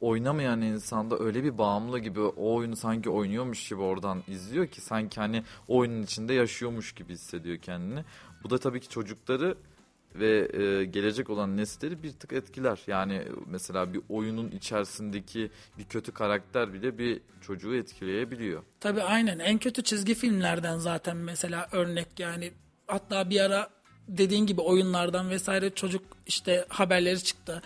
oynamayan 0.00 0.60
insanda 0.60 1.18
öyle 1.18 1.44
bir 1.44 1.58
bağımlı 1.58 1.98
gibi 1.98 2.20
o 2.20 2.54
oyunu 2.54 2.76
sanki 2.76 3.10
oynuyormuş 3.10 3.68
gibi 3.68 3.80
oradan 3.80 4.22
izliyor 4.28 4.66
ki 4.66 4.80
sanki 4.80 5.20
hani 5.20 5.42
oyunun 5.68 6.02
içinde 6.02 6.34
yaşıyormuş 6.34 6.92
gibi 6.92 7.12
hissediyor 7.12 7.58
kendini. 7.58 8.04
Bu 8.44 8.50
da 8.50 8.58
tabii 8.58 8.80
ki 8.80 8.88
çocukları 8.88 9.56
ve 10.14 10.48
e, 10.52 10.84
gelecek 10.84 11.30
olan 11.30 11.56
nesilleri 11.56 12.02
bir 12.02 12.12
tık 12.12 12.32
etkiler. 12.32 12.80
Yani 12.86 13.22
mesela 13.46 13.94
bir 13.94 14.00
oyunun 14.08 14.50
içerisindeki 14.50 15.50
bir 15.78 15.84
kötü 15.84 16.12
karakter 16.12 16.72
bile 16.72 16.98
bir 16.98 17.20
çocuğu 17.40 17.74
etkileyebiliyor. 17.76 18.62
Tabii 18.80 19.02
aynen. 19.02 19.38
En 19.38 19.58
kötü 19.58 19.82
çizgi 19.82 20.14
filmlerden 20.14 20.78
zaten 20.78 21.16
mesela 21.16 21.68
örnek 21.72 22.08
yani 22.18 22.52
hatta 22.86 23.30
bir 23.30 23.40
ara 23.40 23.70
dediğin 24.08 24.46
gibi 24.46 24.60
oyunlardan 24.60 25.30
vesaire 25.30 25.70
çocuk 25.70 26.02
işte 26.26 26.64
haberleri 26.68 27.22
çıktı. 27.24 27.62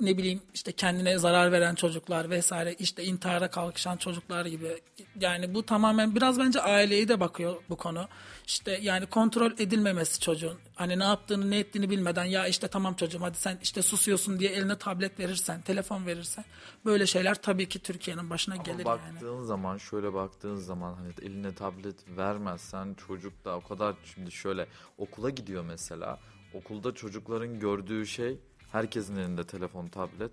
Ne 0.00 0.18
bileyim 0.18 0.40
işte 0.54 0.72
kendine 0.72 1.18
zarar 1.18 1.52
veren 1.52 1.74
çocuklar 1.74 2.30
vesaire 2.30 2.74
işte 2.74 3.04
intihara 3.04 3.50
kalkışan 3.50 3.96
çocuklar 3.96 4.46
gibi. 4.46 4.80
Yani 5.20 5.54
bu 5.54 5.66
tamamen 5.66 6.14
biraz 6.14 6.38
bence 6.38 6.60
aileye 6.60 7.08
de 7.08 7.20
bakıyor 7.20 7.56
bu 7.68 7.76
konu. 7.76 8.08
İşte 8.46 8.78
yani 8.82 9.06
kontrol 9.06 9.50
edilmemesi 9.58 10.20
çocuğun. 10.20 10.58
Hani 10.74 10.98
ne 10.98 11.04
yaptığını 11.04 11.50
ne 11.50 11.58
ettiğini 11.58 11.90
bilmeden 11.90 12.24
ya 12.24 12.46
işte 12.46 12.68
tamam 12.68 12.94
çocuğum 12.94 13.20
hadi 13.20 13.36
sen 13.38 13.58
işte 13.62 13.82
susuyorsun 13.82 14.38
diye 14.38 14.50
eline 14.50 14.78
tablet 14.78 15.20
verirsen, 15.20 15.60
telefon 15.60 16.06
verirsen 16.06 16.44
böyle 16.84 17.06
şeyler 17.06 17.42
tabii 17.42 17.68
ki 17.68 17.78
Türkiye'nin 17.78 18.30
başına 18.30 18.56
gelir 18.56 18.86
Ama 18.86 18.96
yani. 19.04 19.14
baktığın 19.14 19.42
zaman 19.42 19.76
şöyle 19.78 20.14
baktığın 20.14 20.56
zaman 20.56 20.94
hani 20.94 21.12
eline 21.22 21.54
tablet 21.54 21.96
vermezsen 22.16 22.94
çocuk 22.94 23.44
da 23.44 23.56
o 23.56 23.60
kadar 23.60 23.94
şimdi 24.14 24.32
şöyle 24.32 24.66
okula 24.98 25.30
gidiyor 25.30 25.64
mesela. 25.64 26.20
Okulda 26.54 26.94
çocukların 26.94 27.60
gördüğü 27.60 28.06
şey 28.06 28.38
herkesin 28.72 29.16
elinde 29.16 29.44
telefon, 29.44 29.88
tablet. 29.88 30.32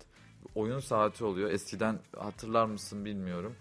Oyun 0.54 0.80
saati 0.80 1.24
oluyor. 1.24 1.50
Eskiden 1.50 1.98
hatırlar 2.16 2.66
mısın 2.66 3.04
bilmiyorum. 3.04 3.54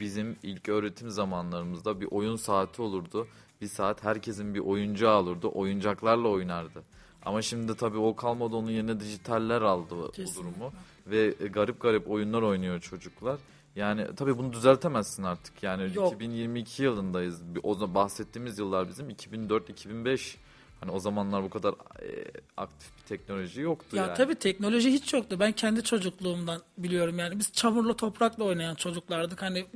Bizim 0.00 0.36
ilk 0.42 0.68
öğretim 0.68 1.10
zamanlarımızda 1.10 2.00
bir 2.00 2.08
oyun 2.10 2.36
saati 2.36 2.82
olurdu. 2.82 3.26
Bir 3.60 3.68
saat 3.68 4.04
herkesin 4.04 4.54
bir 4.54 4.60
oyuncağı 4.60 5.18
olurdu. 5.18 5.50
Oyuncaklarla 5.54 6.28
oynardı. 6.28 6.82
Ama 7.22 7.42
şimdi 7.42 7.74
tabii 7.76 7.98
o 7.98 8.16
kalmadı 8.16 8.56
onun 8.56 8.70
yerine 8.70 9.00
dijitaller 9.00 9.62
aldı 9.62 9.96
bu 9.96 10.10
Kesinlikle. 10.10 10.40
durumu. 10.40 10.72
Ve 11.06 11.34
e, 11.40 11.46
garip 11.46 11.80
garip 11.80 12.10
oyunlar 12.10 12.42
oynuyor 12.42 12.80
çocuklar. 12.80 13.38
Yani 13.76 14.06
tabii 14.16 14.38
bunu 14.38 14.52
düzeltemezsin 14.52 15.22
artık. 15.22 15.62
Yani 15.62 15.94
Yok. 15.94 16.14
2022 16.14 16.82
yılındayız. 16.82 17.42
O 17.62 17.94
bahsettiğimiz 17.94 18.58
yıllar 18.58 18.88
bizim 18.88 19.10
2004-2005. 19.10 20.36
Hani 20.80 20.90
o 20.90 20.98
zamanlar 20.98 21.42
bu 21.42 21.50
kadar 21.50 21.72
e, 22.02 22.24
aktif 22.56 22.90
bir 22.98 23.02
teknoloji 23.16 23.60
yoktu 23.60 23.96
Ya 23.96 24.02
yani. 24.06 24.16
tabii 24.16 24.34
teknoloji 24.34 24.92
hiç 24.92 25.12
yoktu. 25.12 25.40
Ben 25.40 25.52
kendi 25.52 25.82
çocukluğumdan 25.82 26.62
biliyorum 26.78 27.18
yani. 27.18 27.38
Biz 27.38 27.52
çamurla 27.52 27.96
toprakla 27.96 28.44
oynayan 28.44 28.74
çocuklardık. 28.74 29.42
Hani 29.42 29.66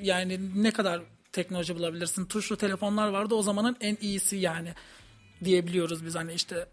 yani 0.00 0.62
ne 0.62 0.70
kadar 0.70 1.02
teknoloji 1.32 1.76
bulabilirsin? 1.76 2.24
Tuşlu 2.26 2.56
telefonlar 2.56 3.08
vardı 3.08 3.34
o 3.34 3.42
zamanın 3.42 3.76
en 3.80 3.96
iyisi 4.00 4.36
yani 4.36 4.74
diyebiliyoruz 5.44 6.04
biz 6.04 6.14
hani 6.14 6.32
işte 6.32 6.66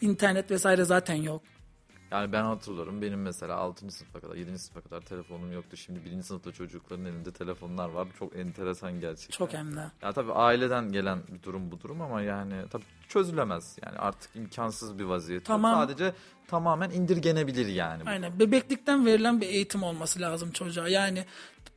internet 0.00 0.50
vesaire 0.50 0.84
zaten 0.84 1.14
yok. 1.14 1.42
Yani 2.14 2.32
ben 2.32 2.42
hatırlıyorum 2.42 3.02
benim 3.02 3.22
mesela 3.22 3.56
6. 3.56 3.90
sınıfa 3.90 4.20
kadar 4.20 4.34
7. 4.34 4.58
sınıfa 4.58 4.80
kadar 4.80 5.00
telefonum 5.00 5.52
yoktu. 5.52 5.76
Şimdi 5.76 6.04
1. 6.04 6.22
sınıfta 6.22 6.52
çocukların 6.52 7.04
elinde 7.04 7.32
telefonlar 7.32 7.88
var. 7.88 8.08
Çok 8.18 8.36
enteresan 8.36 9.00
gerçekten. 9.00 9.36
Çok 9.38 9.52
hem 9.52 9.76
de. 9.76 9.90
Ya 10.02 10.12
tabii 10.12 10.32
aileden 10.32 10.92
gelen 10.92 11.18
bir 11.28 11.42
durum 11.42 11.70
bu 11.70 11.80
durum 11.80 12.02
ama 12.02 12.22
yani 12.22 12.54
tabii 12.70 12.84
çözülemez. 13.08 13.76
Yani 13.86 13.98
artık 13.98 14.36
imkansız 14.36 14.98
bir 14.98 15.04
vaziyet. 15.04 15.44
Tamam. 15.44 15.74
Sadece 15.74 16.12
tamamen 16.48 16.90
indirgenebilir 16.90 17.66
yani. 17.66 18.06
bu. 18.06 18.10
Aynen. 18.10 18.38
Bebeklikten 18.38 19.06
verilen 19.06 19.40
bir 19.40 19.46
eğitim 19.46 19.82
olması 19.82 20.20
lazım 20.20 20.50
çocuğa. 20.50 20.88
Yani 20.88 21.24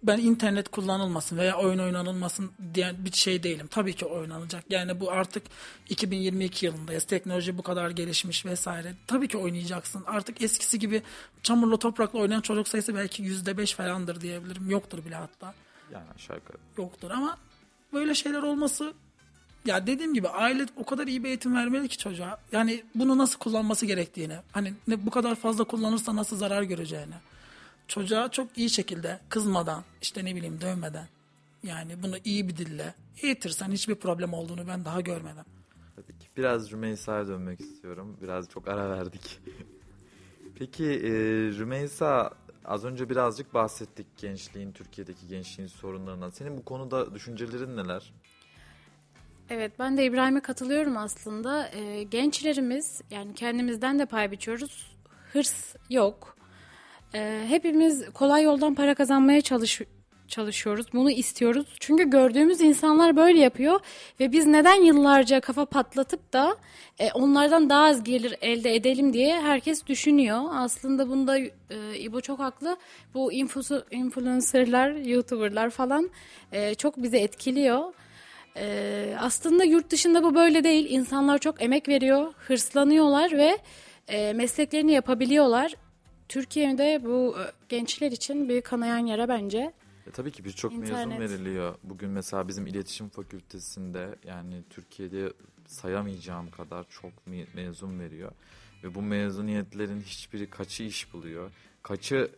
ben 0.03 0.17
internet 0.17 0.69
kullanılmasın 0.69 1.37
veya 1.37 1.57
oyun 1.57 1.79
oynanılmasın 1.79 2.51
diyen 2.73 3.05
bir 3.05 3.11
şey 3.11 3.43
değilim. 3.43 3.67
Tabii 3.71 3.93
ki 3.93 4.05
oynanacak. 4.05 4.63
Yani 4.69 4.99
bu 4.99 5.11
artık 5.11 5.43
2022 5.89 6.65
yılındayız. 6.65 7.03
Teknoloji 7.03 7.57
bu 7.57 7.61
kadar 7.61 7.89
gelişmiş 7.89 8.45
vesaire. 8.45 8.93
Tabii 9.07 9.27
ki 9.27 9.37
oynayacaksın. 9.37 10.03
Artık 10.07 10.41
eskisi 10.41 10.79
gibi 10.79 11.01
çamurla 11.43 11.77
toprakla 11.77 12.19
oynayan 12.19 12.41
çocuk 12.41 12.67
sayısı 12.67 12.95
belki 12.95 13.23
%5 13.23 13.75
falandır 13.75 14.21
diyebilirim. 14.21 14.69
Yoktur 14.69 15.05
bile 15.05 15.15
hatta. 15.15 15.53
Yani 15.93 16.05
aşağı 16.15 16.37
yukarı. 16.37 16.57
Yoktur 16.77 17.11
ama 17.11 17.37
böyle 17.93 18.15
şeyler 18.15 18.43
olması 18.43 18.93
ya 19.65 19.87
dediğim 19.87 20.13
gibi 20.13 20.29
aile 20.29 20.65
o 20.75 20.85
kadar 20.85 21.07
iyi 21.07 21.23
bir 21.23 21.27
eğitim 21.27 21.55
vermeli 21.55 21.87
ki 21.87 21.97
çocuğa. 21.97 22.37
Yani 22.51 22.83
bunu 22.95 23.17
nasıl 23.17 23.39
kullanması 23.39 23.85
gerektiğini. 23.85 24.35
Hani 24.51 24.73
ne 24.87 25.05
bu 25.05 25.09
kadar 25.09 25.35
fazla 25.35 25.63
kullanırsa 25.63 26.15
nasıl 26.15 26.37
zarar 26.37 26.63
göreceğini. 26.63 27.15
Çocuğa 27.87 28.31
çok 28.31 28.57
iyi 28.57 28.69
şekilde 28.69 29.19
kızmadan 29.29 29.83
işte 30.01 30.25
ne 30.25 30.35
bileyim 30.35 30.61
dövmeden 30.61 31.07
yani 31.63 32.03
bunu 32.03 32.15
iyi 32.25 32.47
bir 32.47 32.57
dille 32.57 32.93
eğitirsen 33.21 33.71
hiçbir 33.71 33.95
problem 33.95 34.33
olduğunu 34.33 34.67
ben 34.67 34.85
daha 34.85 35.01
görmedim. 35.01 35.45
Tabii 35.95 36.19
ki. 36.19 36.27
Biraz 36.37 36.71
Rümeysa'ya 36.71 37.27
dönmek 37.27 37.61
istiyorum. 37.61 38.17
Biraz 38.21 38.49
çok 38.49 38.67
ara 38.67 38.89
verdik. 38.89 39.39
Peki 40.59 40.85
e, 40.85 41.11
Rümeysa 41.57 42.31
az 42.65 42.85
önce 42.85 43.09
birazcık 43.09 43.53
bahsettik 43.53 44.07
gençliğin, 44.17 44.71
Türkiye'deki 44.71 45.27
gençliğin 45.27 45.67
sorunlarından. 45.67 46.29
Senin 46.29 46.57
bu 46.57 46.65
konuda 46.65 47.15
düşüncelerin 47.15 47.77
neler? 47.77 48.13
Evet 49.49 49.71
ben 49.79 49.97
de 49.97 50.05
İbrahim'e 50.05 50.39
katılıyorum 50.39 50.97
aslında. 50.97 51.69
Ee, 51.69 52.03
gençlerimiz 52.03 53.01
yani 53.11 53.33
kendimizden 53.33 53.99
de 53.99 54.05
pay 54.05 54.31
biçiyoruz. 54.31 54.97
Hırs 55.33 55.75
yok. 55.89 56.36
Ee, 57.15 57.43
hepimiz 57.47 58.09
kolay 58.13 58.43
yoldan 58.43 58.75
para 58.75 58.95
kazanmaya 58.95 59.41
çalış 59.41 59.81
çalışıyoruz. 60.27 60.85
Bunu 60.93 61.11
istiyoruz. 61.11 61.67
Çünkü 61.79 62.09
gördüğümüz 62.09 62.61
insanlar 62.61 63.15
böyle 63.15 63.39
yapıyor 63.39 63.79
ve 64.19 64.31
biz 64.31 64.45
neden 64.45 64.81
yıllarca 64.83 65.41
kafa 65.41 65.65
patlatıp 65.65 66.33
da 66.33 66.57
e, 66.99 67.11
onlardan 67.11 67.69
daha 67.69 67.85
az 67.85 68.03
gelir 68.03 68.35
elde 68.41 68.75
edelim 68.75 69.13
diye 69.13 69.41
herkes 69.41 69.85
düşünüyor. 69.85 70.43
Aslında 70.51 71.09
bunda 71.09 71.37
e, 71.37 71.49
İbo 71.99 72.21
çok 72.21 72.39
haklı. 72.39 72.77
Bu 73.13 73.33
infosu, 73.33 73.85
influencerlar, 73.91 74.91
youtuberlar 74.91 75.69
falan 75.69 76.09
e, 76.51 76.75
çok 76.75 76.97
bizi 77.03 77.17
etkiliyor. 77.17 77.93
Ee, 78.59 79.15
aslında 79.19 79.63
yurt 79.63 79.91
dışında 79.91 80.23
bu 80.23 80.35
böyle 80.35 80.63
değil. 80.63 80.87
İnsanlar 80.89 81.37
çok 81.37 81.61
emek 81.61 81.87
veriyor, 81.87 82.33
hırslanıyorlar 82.37 83.31
ve 83.31 83.57
e, 84.07 84.33
mesleklerini 84.33 84.91
yapabiliyorlar. 84.91 85.75
Türkiye'de 86.29 87.01
bu 87.03 87.35
e, 87.39 87.43
gençler 87.69 88.11
için 88.11 88.49
bir 88.49 88.61
kanayan 88.61 89.05
yara 89.05 89.27
bence. 89.27 89.73
E, 90.07 90.11
tabii 90.11 90.31
ki 90.31 90.45
birçok 90.45 90.71
mezun 90.77 91.19
veriliyor. 91.19 91.75
Bugün 91.83 92.09
mesela 92.09 92.47
bizim 92.47 92.67
iletişim 92.67 93.09
fakültesinde 93.09 94.15
yani 94.25 94.63
Türkiye'de 94.69 95.33
sayamayacağım 95.67 96.51
kadar 96.51 96.85
çok 96.89 97.11
me- 97.29 97.47
mezun 97.53 97.99
veriyor. 97.99 98.31
Ve 98.83 98.95
bu 98.95 99.01
mezuniyetlerin 99.01 100.01
hiçbiri 100.01 100.49
kaçı 100.49 100.83
iş 100.83 101.13
buluyor. 101.13 101.51
Kaçı 101.83 102.31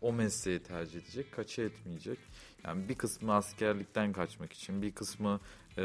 o 0.00 0.12
mesleği 0.12 0.58
tercih 0.62 1.00
edecek, 1.00 1.32
kaçı 1.32 1.62
etmeyecek. 1.62 2.18
Yani 2.64 2.88
bir 2.88 2.94
kısmı 2.94 3.34
askerlikten 3.34 4.12
kaçmak 4.12 4.52
için, 4.52 4.82
bir 4.82 4.92
kısmı 4.92 5.40
e, 5.78 5.82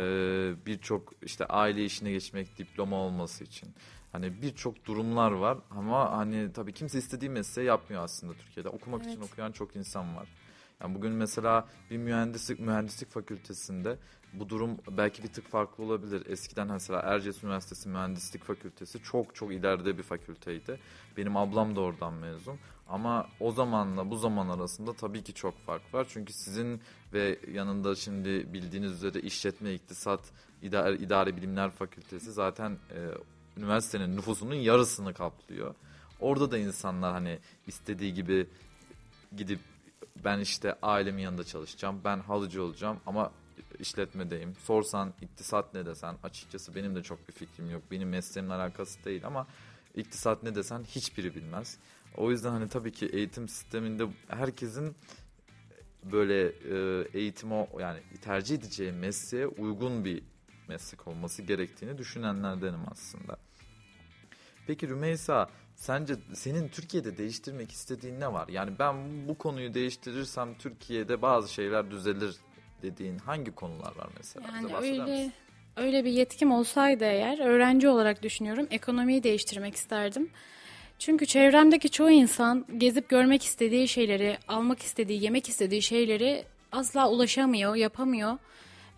birçok 0.65 1.13
işte 1.21 1.45
aile 1.45 1.85
işine 1.85 2.11
geçmek, 2.11 2.57
diploma 2.57 2.95
olması 2.95 3.43
için. 3.43 3.69
Hani 4.11 4.41
birçok 4.41 4.85
durumlar 4.85 5.31
var 5.31 5.57
ama 5.69 6.11
hani 6.11 6.53
tabii 6.53 6.73
kimse 6.73 6.97
istediği 6.97 7.29
mesleği 7.29 7.67
yapmıyor 7.67 8.03
aslında 8.03 8.33
Türkiye'de. 8.33 8.69
Okumak 8.69 9.01
için 9.01 9.19
Evet. 9.19 9.31
okuyan 9.31 9.51
çok 9.51 9.75
insan 9.75 10.15
var. 10.15 10.27
Yani 10.81 10.95
bugün 10.95 11.11
mesela 11.11 11.67
bir 11.89 11.97
mühendislik 11.97 12.59
mühendislik 12.59 13.09
fakültesinde 13.09 13.97
bu 14.33 14.49
durum 14.49 14.77
belki 14.91 15.23
bir 15.23 15.27
tık 15.27 15.47
farklı 15.47 15.83
olabilir. 15.83 16.25
Eskiden 16.25 16.67
mesela 16.67 16.99
Erciyes 16.99 17.43
Üniversitesi 17.43 17.89
Mühendislik 17.89 18.43
Fakültesi 18.43 19.03
çok 19.03 19.35
çok 19.35 19.53
ileride 19.53 19.97
bir 19.97 20.03
fakülteydi. 20.03 20.79
Benim 21.17 21.37
ablam 21.37 21.75
da 21.75 21.81
oradan 21.81 22.13
mezun. 22.13 22.57
Ama 22.89 23.27
o 23.39 23.51
zamanla 23.51 24.09
bu 24.11 24.17
zaman 24.17 24.49
arasında 24.49 24.93
tabii 24.93 25.23
ki 25.23 25.33
çok 25.33 25.59
fark 25.65 25.93
var. 25.93 26.07
Çünkü 26.09 26.33
sizin 26.33 26.81
ve 27.13 27.39
yanında 27.53 27.95
şimdi 27.95 28.53
bildiğiniz 28.53 28.91
üzere 28.91 29.19
işletme, 29.19 29.73
iktisat, 29.73 30.21
idare, 30.61 30.95
idare 30.95 31.37
bilimler 31.37 31.71
fakültesi 31.71 32.31
zaten 32.31 32.71
e, 32.71 32.99
üniversitenin 33.61 34.17
nüfusunun 34.17 34.55
yarısını 34.55 35.13
kaplıyor. 35.13 35.75
Orada 36.19 36.51
da 36.51 36.57
insanlar 36.57 37.13
hani 37.13 37.39
istediği 37.67 38.13
gibi 38.13 38.47
gidip 39.37 39.59
ben 40.25 40.39
işte 40.39 40.75
ailemin 40.81 41.21
yanında 41.23 41.43
çalışacağım, 41.43 42.01
ben 42.03 42.19
halıcı 42.19 42.63
olacağım 42.63 42.99
ama 43.05 43.31
işletmedeyim. 43.79 44.55
Sorsan 44.63 45.13
iktisat 45.21 45.73
ne 45.73 45.85
desen 45.85 46.17
açıkçası 46.23 46.75
benim 46.75 46.95
de 46.95 47.03
çok 47.03 47.27
bir 47.27 47.33
fikrim 47.33 47.71
yok. 47.71 47.83
Benim 47.91 48.09
mesleğimle 48.09 48.53
alakası 48.53 49.05
değil 49.05 49.25
ama 49.25 49.47
iktisat 49.95 50.43
ne 50.43 50.55
desen 50.55 50.83
hiçbiri 50.83 51.35
bilmez. 51.35 51.77
O 52.17 52.31
yüzden 52.31 52.49
hani 52.49 52.69
tabii 52.69 52.91
ki 52.91 53.05
eğitim 53.05 53.47
sisteminde 53.47 54.07
herkesin 54.27 54.95
böyle 56.11 56.47
e, 56.47 57.07
eğitimi 57.13 57.53
o- 57.53 57.79
yani 57.79 57.99
tercih 58.21 58.55
edeceği 58.55 58.91
mesleğe 58.91 59.47
uygun 59.47 60.05
bir 60.05 60.23
meslek 60.67 61.07
olması 61.07 61.41
gerektiğini 61.41 61.97
düşünenlerdenim 61.97 62.79
aslında. 62.91 63.37
Peki 64.71 64.87
Rümeysa 64.87 65.49
sence 65.75 66.13
senin 66.33 66.67
Türkiye'de 66.67 67.17
değiştirmek 67.17 67.71
istediğin 67.71 68.19
ne 68.19 68.33
var? 68.33 68.47
Yani 68.47 68.71
ben 68.79 68.95
bu 69.27 69.37
konuyu 69.37 69.73
değiştirirsem 69.73 70.55
Türkiye'de 70.59 71.21
bazı 71.21 71.53
şeyler 71.53 71.91
düzelir 71.91 72.35
dediğin 72.81 73.17
hangi 73.17 73.51
konular 73.51 73.95
var 73.95 74.09
mesela? 74.17 74.47
Yani 74.47 74.75
öyle 74.75 75.03
misin? 75.03 75.33
öyle 75.77 76.05
bir 76.05 76.11
yetkim 76.11 76.51
olsaydı 76.51 77.03
eğer 77.03 77.39
öğrenci 77.39 77.89
olarak 77.89 78.23
düşünüyorum 78.23 78.67
ekonomiyi 78.71 79.23
değiştirmek 79.23 79.75
isterdim. 79.75 80.29
Çünkü 80.99 81.25
çevremdeki 81.25 81.89
çoğu 81.89 82.11
insan 82.11 82.65
gezip 82.77 83.09
görmek 83.09 83.43
istediği 83.43 83.87
şeyleri, 83.87 84.37
almak 84.47 84.79
istediği, 84.79 85.23
yemek 85.23 85.49
istediği 85.49 85.81
şeyleri 85.81 86.45
asla 86.71 87.09
ulaşamıyor, 87.09 87.75
yapamıyor. 87.75 88.37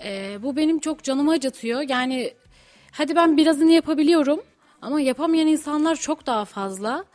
Ee, 0.03 0.37
bu 0.43 0.55
benim 0.55 0.79
çok 0.79 1.03
canımı 1.03 1.31
acıtıyor. 1.31 1.81
Yani 1.89 2.33
hadi 2.91 3.15
ben 3.15 3.37
birazını 3.37 3.71
yapabiliyorum 3.71 4.39
ama 4.83 5.01
yapamayan 5.01 5.47
insanlar 5.47 5.95
çok 5.95 6.25
daha 6.25 6.45
fazla. 6.45 7.05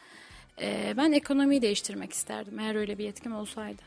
Ee, 0.60 0.94
ben 0.96 1.12
ekonomiyi 1.12 1.62
değiştirmek 1.62 2.12
isterdim 2.12 2.58
eğer 2.58 2.74
öyle 2.74 2.98
bir 2.98 3.04
yetkim 3.04 3.34
olsaydı. 3.34 3.82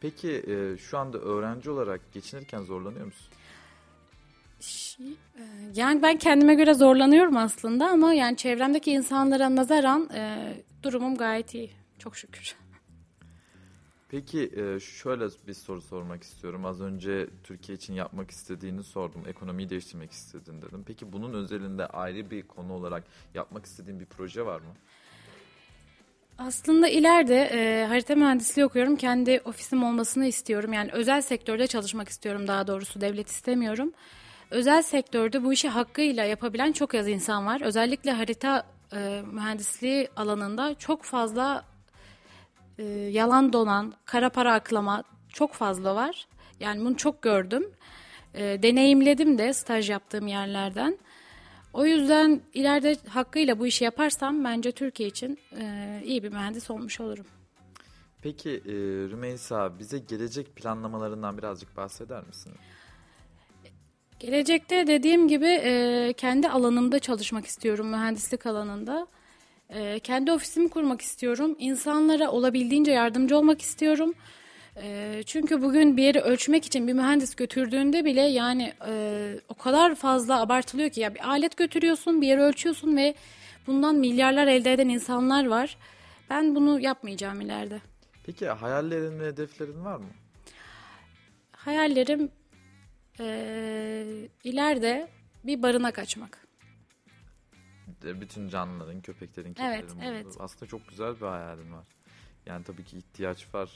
Peki 0.00 0.42
e, 0.48 0.78
şu 0.78 0.98
anda 0.98 1.18
öğrenci 1.18 1.70
olarak 1.70 2.00
geçinirken 2.12 2.62
zorlanıyor 2.62 3.06
musun? 3.06 3.28
E, 5.38 5.42
Yani 5.74 6.02
ben 6.02 6.16
kendime 6.18 6.54
göre 6.54 6.74
zorlanıyorum 6.74 7.36
aslında 7.36 7.88
ama 7.88 8.14
yani 8.14 8.36
çevremdeki 8.36 8.90
insanlara 8.92 9.56
nazaran 9.56 10.08
e, 10.14 10.52
durumum 10.82 11.16
gayet 11.16 11.54
iyi. 11.54 11.70
Çok 11.98 12.16
şükür. 12.16 12.56
Peki 14.08 14.50
e, 14.56 14.80
şöyle 14.80 15.28
bir 15.46 15.54
soru 15.54 15.80
sormak 15.80 16.22
istiyorum. 16.22 16.64
Az 16.64 16.80
önce 16.80 17.26
Türkiye 17.44 17.76
için 17.76 17.94
yapmak 17.94 18.30
istediğini 18.30 18.84
sordum. 18.84 19.22
Ekonomiyi 19.26 19.70
değiştirmek 19.70 20.12
istedin 20.12 20.62
dedim. 20.62 20.84
Peki 20.86 21.12
bunun 21.12 21.34
özelinde 21.34 21.86
ayrı 21.86 22.30
bir 22.30 22.42
konu 22.42 22.72
olarak 22.72 23.04
yapmak 23.34 23.66
istediğin 23.66 24.00
bir 24.00 24.06
proje 24.06 24.46
var 24.46 24.60
mı? 24.60 24.74
Aslında 26.38 26.88
ileride 26.88 27.42
e, 27.52 27.86
harita 27.86 28.14
mühendisliği 28.14 28.66
okuyorum. 28.66 28.96
Kendi 28.96 29.40
ofisim 29.44 29.82
olmasını 29.82 30.26
istiyorum. 30.26 30.72
Yani 30.72 30.90
özel 30.92 31.20
sektörde 31.20 31.66
çalışmak 31.66 32.08
istiyorum 32.08 32.48
daha 32.48 32.66
doğrusu. 32.66 33.00
Devlet 33.00 33.28
istemiyorum. 33.28 33.92
Özel 34.50 34.82
sektörde 34.82 35.44
bu 35.44 35.52
işi 35.52 35.68
hakkıyla 35.68 36.24
yapabilen 36.24 36.72
çok 36.72 36.94
az 36.94 37.08
insan 37.08 37.46
var. 37.46 37.60
Özellikle 37.60 38.12
harita 38.12 38.66
e, 38.92 39.22
mühendisliği 39.32 40.08
alanında 40.16 40.74
çok 40.74 41.02
fazla 41.02 41.64
e, 42.78 42.84
yalan 43.12 43.52
donan, 43.52 43.94
kara 44.04 44.30
para 44.30 44.54
aklama 44.54 45.02
çok 45.28 45.52
fazla 45.52 45.94
var. 45.94 46.26
Yani 46.60 46.80
bunu 46.80 46.96
çok 46.96 47.22
gördüm. 47.22 47.70
E, 48.34 48.62
deneyimledim 48.62 49.38
de 49.38 49.52
staj 49.52 49.90
yaptığım 49.90 50.26
yerlerden. 50.26 50.98
O 51.72 51.86
yüzden 51.86 52.40
ileride 52.54 52.96
hakkıyla 53.08 53.58
bu 53.58 53.66
işi 53.66 53.84
yaparsam 53.84 54.44
bence 54.44 54.72
Türkiye 54.72 55.08
için 55.08 55.38
e, 55.60 56.00
iyi 56.04 56.22
bir 56.22 56.32
mühendis 56.32 56.70
olmuş 56.70 57.00
olurum. 57.00 57.26
Peki 58.22 58.50
e, 58.50 58.72
Rümeysa 59.10 59.78
bize 59.78 59.98
gelecek 59.98 60.56
planlamalarından 60.56 61.38
birazcık 61.38 61.76
bahseder 61.76 62.26
misin? 62.26 62.52
Gelecekte 64.20 64.86
dediğim 64.86 65.28
gibi 65.28 65.46
e, 65.46 66.12
kendi 66.16 66.48
alanımda 66.48 66.98
çalışmak 66.98 67.46
istiyorum, 67.46 67.88
mühendislik 67.88 68.46
alanında. 68.46 69.06
E, 69.70 69.98
kendi 69.98 70.32
ofisimi 70.32 70.68
kurmak 70.68 71.00
istiyorum. 71.00 71.56
İnsanlara 71.58 72.30
olabildiğince 72.30 72.92
yardımcı 72.92 73.38
olmak 73.38 73.62
istiyorum. 73.62 74.14
E, 74.82 75.22
çünkü 75.26 75.62
bugün 75.62 75.96
bir 75.96 76.02
yeri 76.02 76.20
ölçmek 76.20 76.64
için 76.64 76.88
bir 76.88 76.92
mühendis 76.92 77.34
götürdüğünde 77.34 78.04
bile 78.04 78.20
yani 78.20 78.72
e, 78.88 79.34
o 79.48 79.54
kadar 79.54 79.94
fazla 79.94 80.40
abartılıyor 80.40 80.90
ki 80.90 81.00
ya 81.00 81.14
bir 81.14 81.28
alet 81.28 81.56
götürüyorsun, 81.56 82.20
bir 82.20 82.26
yeri 82.26 82.40
ölçüyorsun 82.40 82.96
ve 82.96 83.14
bundan 83.66 83.94
milyarlar 83.94 84.46
elde 84.46 84.72
eden 84.72 84.88
insanlar 84.88 85.46
var. 85.46 85.76
Ben 86.30 86.54
bunu 86.54 86.80
yapmayacağım 86.80 87.40
ileride. 87.40 87.80
Peki 88.26 88.48
hayallerin 88.48 89.20
ve 89.20 89.26
hedeflerin 89.26 89.84
var 89.84 89.96
mı? 89.96 90.06
Hayallerim 91.52 92.30
e, 93.20 93.28
ileride 94.44 95.08
bir 95.44 95.62
barınak 95.62 95.98
açmak. 95.98 96.47
Bütün 98.02 98.48
canlıların, 98.48 99.00
köpeklerin, 99.00 99.56
Evet, 99.60 99.80
kedilerin 99.80 100.00
evet. 100.12 100.24
bulunduğu. 100.24 100.42
Aslında 100.42 100.66
çok 100.66 100.88
güzel 100.88 101.16
bir 101.20 101.26
hayalin 101.26 101.72
var. 101.72 101.86
Yani 102.46 102.64
tabii 102.64 102.84
ki 102.84 102.98
ihtiyaç 102.98 103.54
var. 103.54 103.70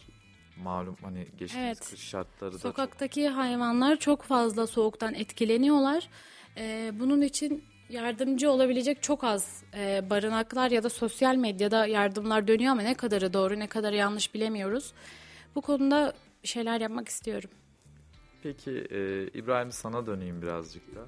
Malum 0.63 0.97
hani 1.03 1.29
geçtiğimiz 1.39 1.79
Evet. 1.79 1.91
kış 1.91 2.01
şartları 2.01 2.51
da 2.51 2.59
çok 2.59 2.63
Sokaktaki 2.63 3.29
hayvanlar 3.29 3.97
çok 3.97 4.23
fazla 4.23 4.67
soğuktan 4.67 5.15
etkileniyorlar. 5.15 6.09
Ee, 6.57 6.93
bunun 7.01 7.21
için 7.21 7.65
yardımcı 7.89 8.51
olabilecek 8.51 9.03
çok 9.03 9.25
az 9.25 9.65
e, 9.75 10.11
barınaklar 10.11 10.71
ya 10.71 10.83
da 10.83 10.89
sosyal 10.91 11.37
medyada 11.37 11.87
yardımlar 11.87 12.49
dönüyor 12.49 12.73
ama 12.73 12.83
ne 12.83 12.95
kadarı 12.95 13.33
doğru 13.33 13.59
ne 13.59 13.67
kadarı 13.67 13.97
yanlış 13.97 14.35
bilemiyoruz. 14.35 14.93
Bu 15.55 15.61
konuda 15.61 16.13
bir 16.43 16.49
şeyler 16.49 16.81
yapmak 16.81 17.09
istiyorum. 17.09 17.51
Peki 18.43 18.71
e, 18.71 19.29
İbrahim 19.29 19.73
sana 19.73 20.07
döneyim 20.07 20.43
birazcık 20.43 20.95
da. 20.95 21.07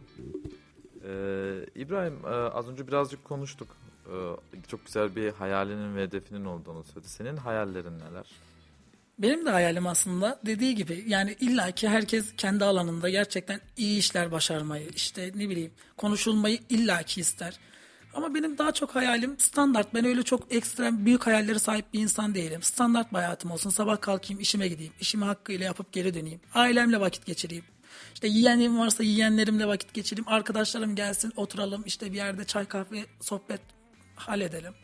E, 1.04 1.10
İbrahim 1.74 2.18
e, 2.24 2.28
az 2.28 2.68
önce 2.68 2.86
birazcık 2.86 3.24
konuştuk. 3.24 3.76
E, 4.06 4.14
çok 4.68 4.86
güzel 4.86 5.16
bir 5.16 5.32
hayalinin 5.32 5.96
ve 5.96 6.02
hedefinin 6.02 6.44
olduğunu 6.44 6.84
söyledi. 6.84 7.08
Senin 7.08 7.36
hayallerin 7.36 7.98
neler? 7.98 8.26
Benim 9.18 9.46
de 9.46 9.50
hayalim 9.50 9.86
aslında 9.86 10.40
dediği 10.46 10.74
gibi 10.74 11.04
yani 11.06 11.36
illaki 11.40 11.88
herkes 11.88 12.36
kendi 12.36 12.64
alanında 12.64 13.08
gerçekten 13.08 13.60
iyi 13.76 13.98
işler 13.98 14.32
başarmayı 14.32 14.88
işte 14.96 15.32
ne 15.34 15.48
bileyim 15.48 15.72
konuşulmayı 15.96 16.58
illaki 16.68 17.20
ister. 17.20 17.58
Ama 18.14 18.34
benim 18.34 18.58
daha 18.58 18.72
çok 18.72 18.94
hayalim 18.94 19.38
standart. 19.38 19.94
Ben 19.94 20.04
öyle 20.04 20.22
çok 20.22 20.54
ekstrem 20.54 21.06
büyük 21.06 21.26
hayalleri 21.26 21.58
sahip 21.58 21.92
bir 21.92 22.00
insan 22.00 22.34
değilim. 22.34 22.62
Standart 22.62 23.12
bir 23.12 23.16
hayatım 23.16 23.50
olsun. 23.50 23.70
Sabah 23.70 24.00
kalkayım 24.00 24.40
işime 24.40 24.68
gideyim. 24.68 24.92
İşimi 25.00 25.24
hakkıyla 25.24 25.64
yapıp 25.64 25.92
geri 25.92 26.14
döneyim. 26.14 26.40
Ailemle 26.54 27.00
vakit 27.00 27.26
geçireyim. 27.26 27.64
İşte 28.14 28.28
yiyenlerim 28.28 28.78
varsa 28.78 29.02
yiyenlerimle 29.02 29.66
vakit 29.66 29.94
geçireyim. 29.94 30.28
Arkadaşlarım 30.28 30.94
gelsin 30.94 31.32
oturalım 31.36 31.82
işte 31.86 32.12
bir 32.12 32.16
yerde 32.16 32.44
çay 32.44 32.64
kahve 32.64 33.06
sohbet 33.20 33.60
halledelim. 34.16 34.74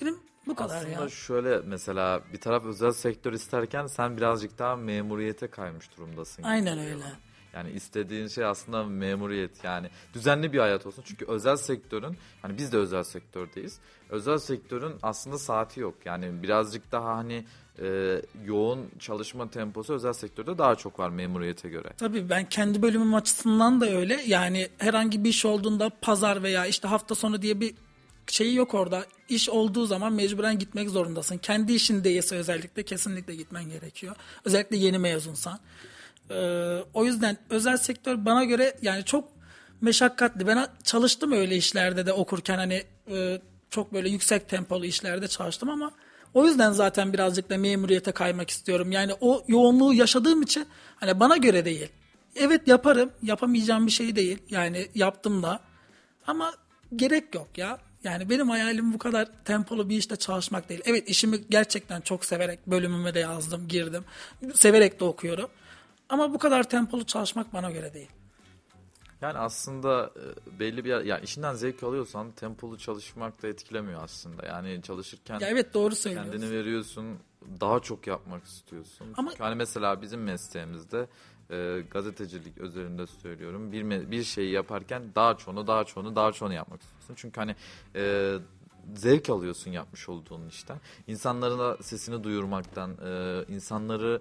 Benim 0.00 0.18
bu 0.46 0.54
kadar 0.54 0.76
Aslında 0.76 1.02
ya. 1.02 1.08
şöyle 1.08 1.58
mesela 1.58 2.20
bir 2.32 2.40
taraf 2.40 2.64
özel 2.64 2.92
sektör 2.92 3.32
isterken 3.32 3.86
sen 3.86 4.16
birazcık 4.16 4.58
daha 4.58 4.76
memuriyete 4.76 5.46
kaymış 5.46 5.96
durumdasın. 5.96 6.42
Aynen 6.42 6.78
öyle. 6.78 6.96
bana. 6.96 7.12
Yani 7.54 7.70
istediğin 7.70 8.28
şey 8.28 8.44
aslında 8.44 8.84
memuriyet 8.84 9.64
yani 9.64 9.90
düzenli 10.14 10.52
bir 10.52 10.58
hayat 10.58 10.86
olsun. 10.86 11.02
Çünkü 11.06 11.24
özel 11.28 11.56
sektörün 11.56 12.16
hani 12.42 12.58
biz 12.58 12.72
de 12.72 12.76
özel 12.76 13.02
sektördeyiz. 13.02 13.78
Özel 14.10 14.38
sektörün 14.38 14.94
aslında 15.02 15.38
saati 15.38 15.80
yok. 15.80 15.94
Yani 16.04 16.42
birazcık 16.42 16.92
daha 16.92 17.16
hani 17.16 17.44
e, 17.80 18.22
yoğun 18.44 18.86
çalışma 18.98 19.50
temposu 19.50 19.94
özel 19.94 20.12
sektörde 20.12 20.58
daha 20.58 20.74
çok 20.74 20.98
var 20.98 21.10
memuriyete 21.10 21.68
göre. 21.68 21.88
Tabii 21.98 22.30
ben 22.30 22.48
kendi 22.48 22.82
bölümüm 22.82 23.14
açısından 23.14 23.80
da 23.80 23.90
öyle. 23.90 24.22
Yani 24.26 24.68
herhangi 24.78 25.24
bir 25.24 25.28
iş 25.28 25.44
olduğunda 25.44 25.90
pazar 26.00 26.42
veya 26.42 26.66
işte 26.66 26.88
hafta 26.88 27.14
sonu 27.14 27.42
diye 27.42 27.60
bir 27.60 27.74
şeyi 28.26 28.54
yok 28.54 28.74
orada. 28.74 29.04
İş 29.28 29.48
olduğu 29.48 29.86
zaman 29.86 30.12
mecburen 30.12 30.58
gitmek 30.58 30.90
zorundasın. 30.90 31.38
Kendi 31.38 31.72
işin 31.72 32.04
değilse 32.04 32.36
özellikle 32.36 32.82
kesinlikle 32.82 33.34
gitmen 33.34 33.68
gerekiyor. 33.68 34.16
Özellikle 34.44 34.76
yeni 34.76 34.98
mezunsan. 34.98 35.58
Ee, 36.30 36.78
o 36.94 37.04
yüzden 37.04 37.36
özel 37.50 37.76
sektör 37.76 38.24
bana 38.24 38.44
göre 38.44 38.76
yani 38.82 39.04
çok 39.04 39.28
meşakkatli. 39.80 40.46
Ben 40.46 40.66
çalıştım 40.84 41.32
öyle 41.32 41.56
işlerde 41.56 42.06
de 42.06 42.12
okurken 42.12 42.56
hani 42.56 42.82
e, 43.10 43.40
çok 43.70 43.92
böyle 43.92 44.08
yüksek 44.08 44.48
tempolu 44.48 44.86
işlerde 44.86 45.28
çalıştım 45.28 45.68
ama 45.68 45.92
o 46.34 46.46
yüzden 46.46 46.72
zaten 46.72 47.12
birazcık 47.12 47.50
da 47.50 47.58
memuriyete 47.58 48.12
kaymak 48.12 48.50
istiyorum. 48.50 48.92
Yani 48.92 49.12
o 49.20 49.44
yoğunluğu 49.48 49.94
yaşadığım 49.94 50.42
için 50.42 50.66
hani 50.96 51.20
bana 51.20 51.36
göre 51.36 51.64
değil. 51.64 51.88
Evet 52.36 52.68
yaparım. 52.68 53.10
Yapamayacağım 53.22 53.86
bir 53.86 53.92
şey 53.92 54.16
değil. 54.16 54.38
Yani 54.50 54.88
yaptım 54.94 55.42
da. 55.42 55.60
Ama 56.26 56.52
gerek 56.96 57.34
yok 57.34 57.48
ya. 57.56 57.78
Yani 58.04 58.30
benim 58.30 58.48
hayalim 58.48 58.92
bu 58.92 58.98
kadar 58.98 59.28
tempolu 59.44 59.88
bir 59.88 59.96
işte 59.96 60.16
çalışmak 60.16 60.68
değil. 60.68 60.80
Evet 60.84 61.08
işimi 61.08 61.38
gerçekten 61.50 62.00
çok 62.00 62.24
severek 62.24 62.66
bölümüme 62.66 63.14
de 63.14 63.18
yazdım, 63.18 63.68
girdim. 63.68 64.04
Severek 64.54 65.00
de 65.00 65.04
okuyorum. 65.04 65.50
Ama 66.08 66.34
bu 66.34 66.38
kadar 66.38 66.62
tempolu 66.62 67.06
çalışmak 67.06 67.52
bana 67.52 67.70
göre 67.70 67.94
değil. 67.94 68.08
Yani 69.22 69.38
aslında 69.38 70.10
e, 70.16 70.58
belli 70.60 70.84
bir 70.84 71.04
yani 71.04 71.24
işinden 71.24 71.54
zevk 71.54 71.82
alıyorsan 71.82 72.30
tempolu 72.32 72.78
çalışmak 72.78 73.42
da 73.42 73.48
etkilemiyor 73.48 74.02
aslında. 74.02 74.46
Yani 74.46 74.82
çalışırken 74.82 75.40
Ya 75.40 75.48
evet 75.48 75.74
doğru 75.74 75.94
söylüyorsun. 75.96 76.30
kendini 76.32 76.50
veriyorsun, 76.50 77.18
daha 77.60 77.80
çok 77.80 78.06
yapmak 78.06 78.44
istiyorsun. 78.44 79.06
Ama- 79.16 79.32
hani 79.38 79.54
mesela 79.54 80.02
bizim 80.02 80.22
mesleğimizde 80.22 81.06
e, 81.50 81.82
gazetecilik 81.90 82.58
özelinde 82.58 83.06
söylüyorum. 83.06 83.72
Bir 83.72 84.10
bir 84.10 84.24
şeyi 84.24 84.50
yaparken 84.50 85.02
daha 85.14 85.36
çoğunu, 85.36 85.66
daha 85.66 85.84
çoğunu, 85.84 86.16
daha 86.16 86.32
çoğunu 86.32 86.54
yapmak 86.54 86.80
istiyorsun. 86.82 87.14
Çünkü 87.16 87.40
hani 87.40 87.56
e, 87.94 88.34
zevk 88.94 89.30
alıyorsun 89.30 89.70
yapmış 89.70 90.08
olduğun 90.08 90.48
işten. 90.48 90.76
İnsanların 91.06 91.58
da 91.58 91.76
sesini 91.82 92.24
duyurmaktan, 92.24 92.90
e, 93.04 93.44
insanları 93.48 94.20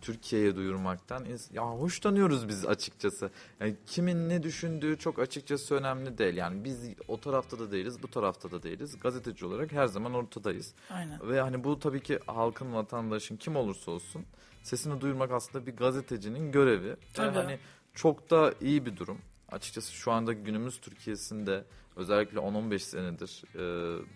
Türkiye'ye 0.00 0.56
duyurmaktan 0.56 1.26
ya 1.52 1.62
hoşlanıyoruz 1.62 2.48
biz 2.48 2.66
açıkçası. 2.66 3.30
Yani 3.60 3.76
kimin 3.86 4.28
ne 4.28 4.42
düşündüğü 4.42 4.98
çok 4.98 5.18
açıkçası 5.18 5.74
önemli 5.74 6.18
değil. 6.18 6.36
Yani 6.36 6.64
biz 6.64 6.80
o 7.08 7.20
tarafta 7.20 7.58
da 7.58 7.72
değiliz, 7.72 8.02
bu 8.02 8.08
tarafta 8.10 8.50
da 8.50 8.62
değiliz. 8.62 9.00
Gazeteci 9.00 9.46
olarak 9.46 9.72
her 9.72 9.86
zaman 9.86 10.14
ortadayız. 10.14 10.74
Aynen. 10.90 11.28
Ve 11.28 11.40
hani 11.40 11.64
bu 11.64 11.78
tabii 11.78 12.02
ki 12.02 12.18
halkın, 12.26 12.72
vatandaşın 12.74 13.36
kim 13.36 13.56
olursa 13.56 13.90
olsun 13.90 14.24
sesini 14.62 15.00
duyurmak 15.00 15.32
aslında 15.32 15.66
bir 15.66 15.76
gazetecinin 15.76 16.52
görevi. 16.52 16.96
Tabii. 17.14 17.36
hani 17.36 17.58
çok 17.94 18.30
da 18.30 18.54
iyi 18.60 18.86
bir 18.86 18.96
durum. 18.96 19.18
Açıkçası 19.48 19.92
şu 19.92 20.12
anda 20.12 20.32
günümüz 20.32 20.80
Türkiye'sinde 20.80 21.64
özellikle 21.96 22.38
10-15 22.38 22.78
senedir 22.78 23.42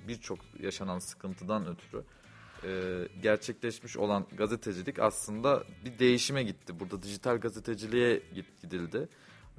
birçok 0.09 0.39
yaşanan 0.61 0.99
sıkıntıdan 0.99 1.67
ötürü 1.67 2.03
e, 2.65 3.03
gerçekleşmiş 3.23 3.97
olan 3.97 4.27
gazetecilik 4.37 4.99
aslında 4.99 5.65
bir 5.85 5.99
değişime 5.99 6.43
gitti. 6.43 6.81
Burada 6.81 7.03
dijital 7.03 7.37
gazeteciliğe 7.37 8.23
gidildi. 8.63 9.09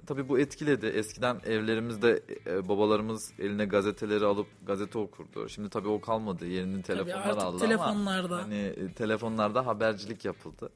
Tabii 0.06 0.30
bu 0.30 0.40
etkiledi. 0.40 0.86
Eskiden 0.86 1.42
evlerimizde 1.46 2.24
e, 2.46 2.68
babalarımız 2.70 3.34
eline 3.40 3.66
gazeteleri 3.66 4.26
alıp 4.26 4.48
gazete 4.68 5.00
okurdu. 5.00 5.50
Şimdi 5.50 5.70
tabii 5.70 5.88
o 5.88 6.02
kalmadı. 6.02 6.46
Yerini 6.46 6.82
telefonlar 6.84 7.28
artık 7.28 7.44
aldı 7.44 7.58
telefonlarda. 7.58 8.36
ama 8.36 8.44
hani 8.44 8.56
e, 8.56 8.94
telefonlarda 8.94 9.66
habercilik 9.66 10.26
yapıldı. 10.26 10.70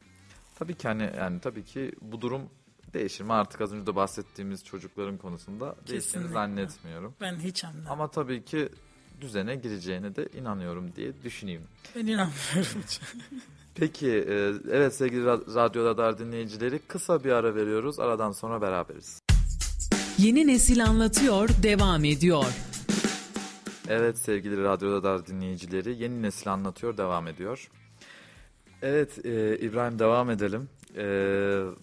Tabii 0.55 0.73
ki 0.75 0.87
hani 0.87 1.11
yani 1.17 1.39
tabii 1.39 1.65
ki 1.65 1.91
bu 2.01 2.21
durum 2.21 2.49
değişir 2.93 3.23
mi? 3.23 3.33
Artık 3.33 3.61
az 3.61 3.73
önce 3.73 3.87
de 3.87 3.95
bahsettiğimiz 3.95 4.65
çocukların 4.65 5.17
konusunda 5.17 5.75
Kesinlikle. 5.85 6.33
zannetmiyorum. 6.33 7.13
Ben 7.21 7.35
hiç 7.39 7.63
de. 7.63 7.89
Ama 7.89 8.11
tabii 8.11 8.45
ki 8.45 8.69
düzene 9.21 9.55
gireceğine 9.55 10.15
de 10.15 10.27
inanıyorum 10.39 10.95
diye 10.95 11.11
düşüneyim. 11.23 11.61
Ben 11.95 11.99
inanmıyorum. 12.07 12.83
Peki 13.75 14.07
e, 14.09 14.53
evet 14.71 14.95
sevgili 14.95 15.21
Ra- 15.21 15.55
Radyo 15.55 15.85
Radar 15.85 16.19
dinleyicileri 16.19 16.79
kısa 16.79 17.23
bir 17.23 17.31
ara 17.31 17.55
veriyoruz. 17.55 17.99
Aradan 17.99 18.31
sonra 18.31 18.61
beraberiz. 18.61 19.19
Yeni 20.17 20.47
nesil 20.47 20.85
anlatıyor 20.85 21.49
devam 21.63 22.05
ediyor. 22.05 22.45
Evet 23.87 24.17
sevgili 24.17 24.63
Radyo 24.63 24.91
Radar 24.91 25.27
dinleyicileri 25.27 26.03
yeni 26.03 26.21
nesil 26.21 26.53
anlatıyor 26.53 26.97
devam 26.97 27.27
ediyor. 27.27 27.69
Evet 28.81 29.25
e, 29.25 29.57
İbrahim 29.59 29.99
devam 29.99 30.29
edelim. 30.29 30.69
E, 30.97 31.03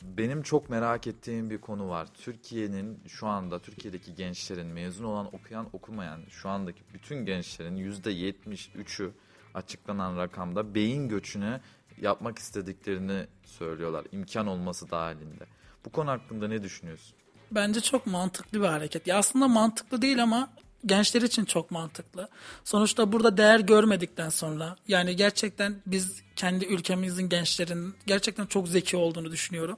benim 0.02 0.42
çok 0.42 0.70
merak 0.70 1.06
ettiğim 1.06 1.50
bir 1.50 1.58
konu 1.58 1.88
var. 1.88 2.08
Türkiye'nin 2.14 3.00
şu 3.08 3.26
anda 3.26 3.58
Türkiye'deki 3.58 4.14
gençlerin 4.14 4.66
mezun 4.66 5.04
olan 5.04 5.34
okuyan 5.34 5.66
okumayan 5.72 6.20
şu 6.28 6.48
andaki 6.48 6.82
bütün 6.94 7.24
gençlerin 7.26 7.76
yüzde 7.76 8.12
73'ü 8.12 9.10
açıklanan 9.54 10.16
rakamda 10.16 10.74
beyin 10.74 11.08
göçünü 11.08 11.60
yapmak 12.00 12.38
istediklerini 12.38 13.26
söylüyorlar. 13.44 14.06
imkan 14.12 14.46
olması 14.46 14.90
dahilinde. 14.90 15.44
Bu 15.84 15.90
konu 15.90 16.10
hakkında 16.10 16.48
ne 16.48 16.62
düşünüyorsun? 16.62 17.16
Bence 17.50 17.80
çok 17.80 18.06
mantıklı 18.06 18.60
bir 18.60 18.66
hareket. 18.66 19.06
Ya 19.06 19.18
aslında 19.18 19.48
mantıklı 19.48 20.02
değil 20.02 20.22
ama 20.22 20.50
gençler 20.86 21.22
için 21.22 21.44
çok 21.44 21.70
mantıklı. 21.70 22.28
Sonuçta 22.64 23.12
burada 23.12 23.36
değer 23.36 23.60
görmedikten 23.60 24.28
sonra 24.28 24.76
yani 24.88 25.16
gerçekten 25.16 25.82
biz 25.86 26.22
kendi 26.36 26.64
ülkemizin 26.64 27.28
gençlerin 27.28 27.94
gerçekten 28.06 28.46
çok 28.46 28.68
zeki 28.68 28.96
olduğunu 28.96 29.32
düşünüyorum. 29.32 29.76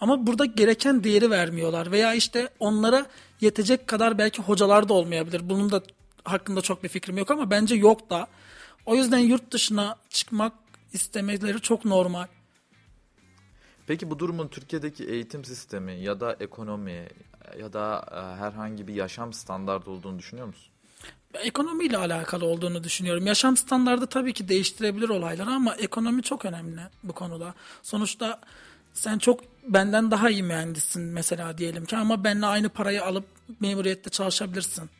Ama 0.00 0.26
burada 0.26 0.44
gereken 0.44 1.04
değeri 1.04 1.30
vermiyorlar 1.30 1.92
veya 1.92 2.14
işte 2.14 2.48
onlara 2.58 3.06
yetecek 3.40 3.86
kadar 3.86 4.18
belki 4.18 4.42
hocalar 4.42 4.88
da 4.88 4.94
olmayabilir. 4.94 5.48
Bunun 5.48 5.70
da 5.70 5.82
hakkında 6.24 6.60
çok 6.60 6.84
bir 6.84 6.88
fikrim 6.88 7.18
yok 7.18 7.30
ama 7.30 7.50
bence 7.50 7.74
yok 7.74 8.10
da. 8.10 8.26
O 8.86 8.94
yüzden 8.94 9.18
yurt 9.18 9.50
dışına 9.50 9.96
çıkmak 10.10 10.52
istemeleri 10.92 11.60
çok 11.60 11.84
normal. 11.84 12.26
Peki 13.86 14.10
bu 14.10 14.18
durumun 14.18 14.48
Türkiye'deki 14.48 15.04
eğitim 15.04 15.44
sistemi 15.44 15.92
ya 15.92 16.20
da 16.20 16.36
ekonomi 16.40 17.08
ya 17.60 17.72
da 17.72 18.04
e, 18.12 18.40
herhangi 18.40 18.88
bir 18.88 18.94
yaşam 18.94 19.32
standardı 19.32 19.90
olduğunu 19.90 20.18
düşünüyor 20.18 20.46
musun? 20.46 20.72
ekonomiyle 21.34 21.96
alakalı 21.96 22.46
olduğunu 22.46 22.84
düşünüyorum. 22.84 23.26
Yaşam 23.26 23.56
standardı 23.56 24.06
tabii 24.06 24.32
ki 24.32 24.48
değiştirebilir 24.48 25.08
olayları 25.08 25.50
ama 25.50 25.74
ekonomi 25.74 26.22
çok 26.22 26.44
önemli 26.44 26.80
bu 27.02 27.12
konuda. 27.12 27.54
Sonuçta 27.82 28.40
sen 28.92 29.18
çok 29.18 29.40
benden 29.68 30.10
daha 30.10 30.30
iyi 30.30 30.42
mühendissin 30.42 31.02
mesela 31.02 31.58
diyelim 31.58 31.84
ki 31.84 31.96
ama 31.96 32.24
benimle 32.24 32.46
aynı 32.46 32.68
parayı 32.68 33.04
alıp 33.04 33.24
memuriyette 33.60 34.10
çalışabilirsin. 34.10 34.90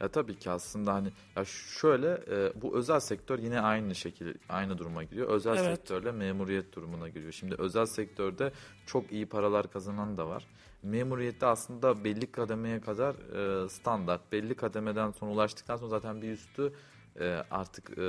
Ya 0.00 0.08
tabii 0.08 0.38
ki 0.38 0.50
aslında 0.50 0.94
hani 0.94 1.08
ya 1.36 1.44
şöyle 1.80 2.08
e, 2.30 2.52
bu 2.62 2.76
özel 2.76 3.00
sektör 3.00 3.38
yine 3.38 3.60
aynı 3.60 3.94
şekilde 3.94 4.34
aynı 4.48 4.78
duruma 4.78 5.04
giriyor. 5.04 5.28
Özel 5.28 5.56
Evet. 5.56 5.78
sektörle 5.78 6.12
memuriyet 6.12 6.72
durumuna 6.72 7.08
giriyor. 7.08 7.32
Şimdi 7.32 7.54
özel 7.58 7.86
sektörde 7.86 8.52
çok 8.86 9.12
iyi 9.12 9.26
paralar 9.26 9.72
kazanan 9.72 10.16
da 10.16 10.28
var. 10.28 10.46
Memuriyette 10.86 11.46
aslında 11.46 12.04
belli 12.04 12.32
kademeye 12.32 12.80
kadar 12.80 13.14
e, 13.14 13.68
standart. 13.68 14.32
Belli 14.32 14.54
kademeden 14.54 15.10
sonra 15.10 15.32
ulaştıktan 15.32 15.76
sonra 15.76 15.88
zaten 15.88 16.22
bir 16.22 16.30
üstü 16.30 16.72
e, 17.20 17.42
artık 17.50 17.98
e, 17.98 18.04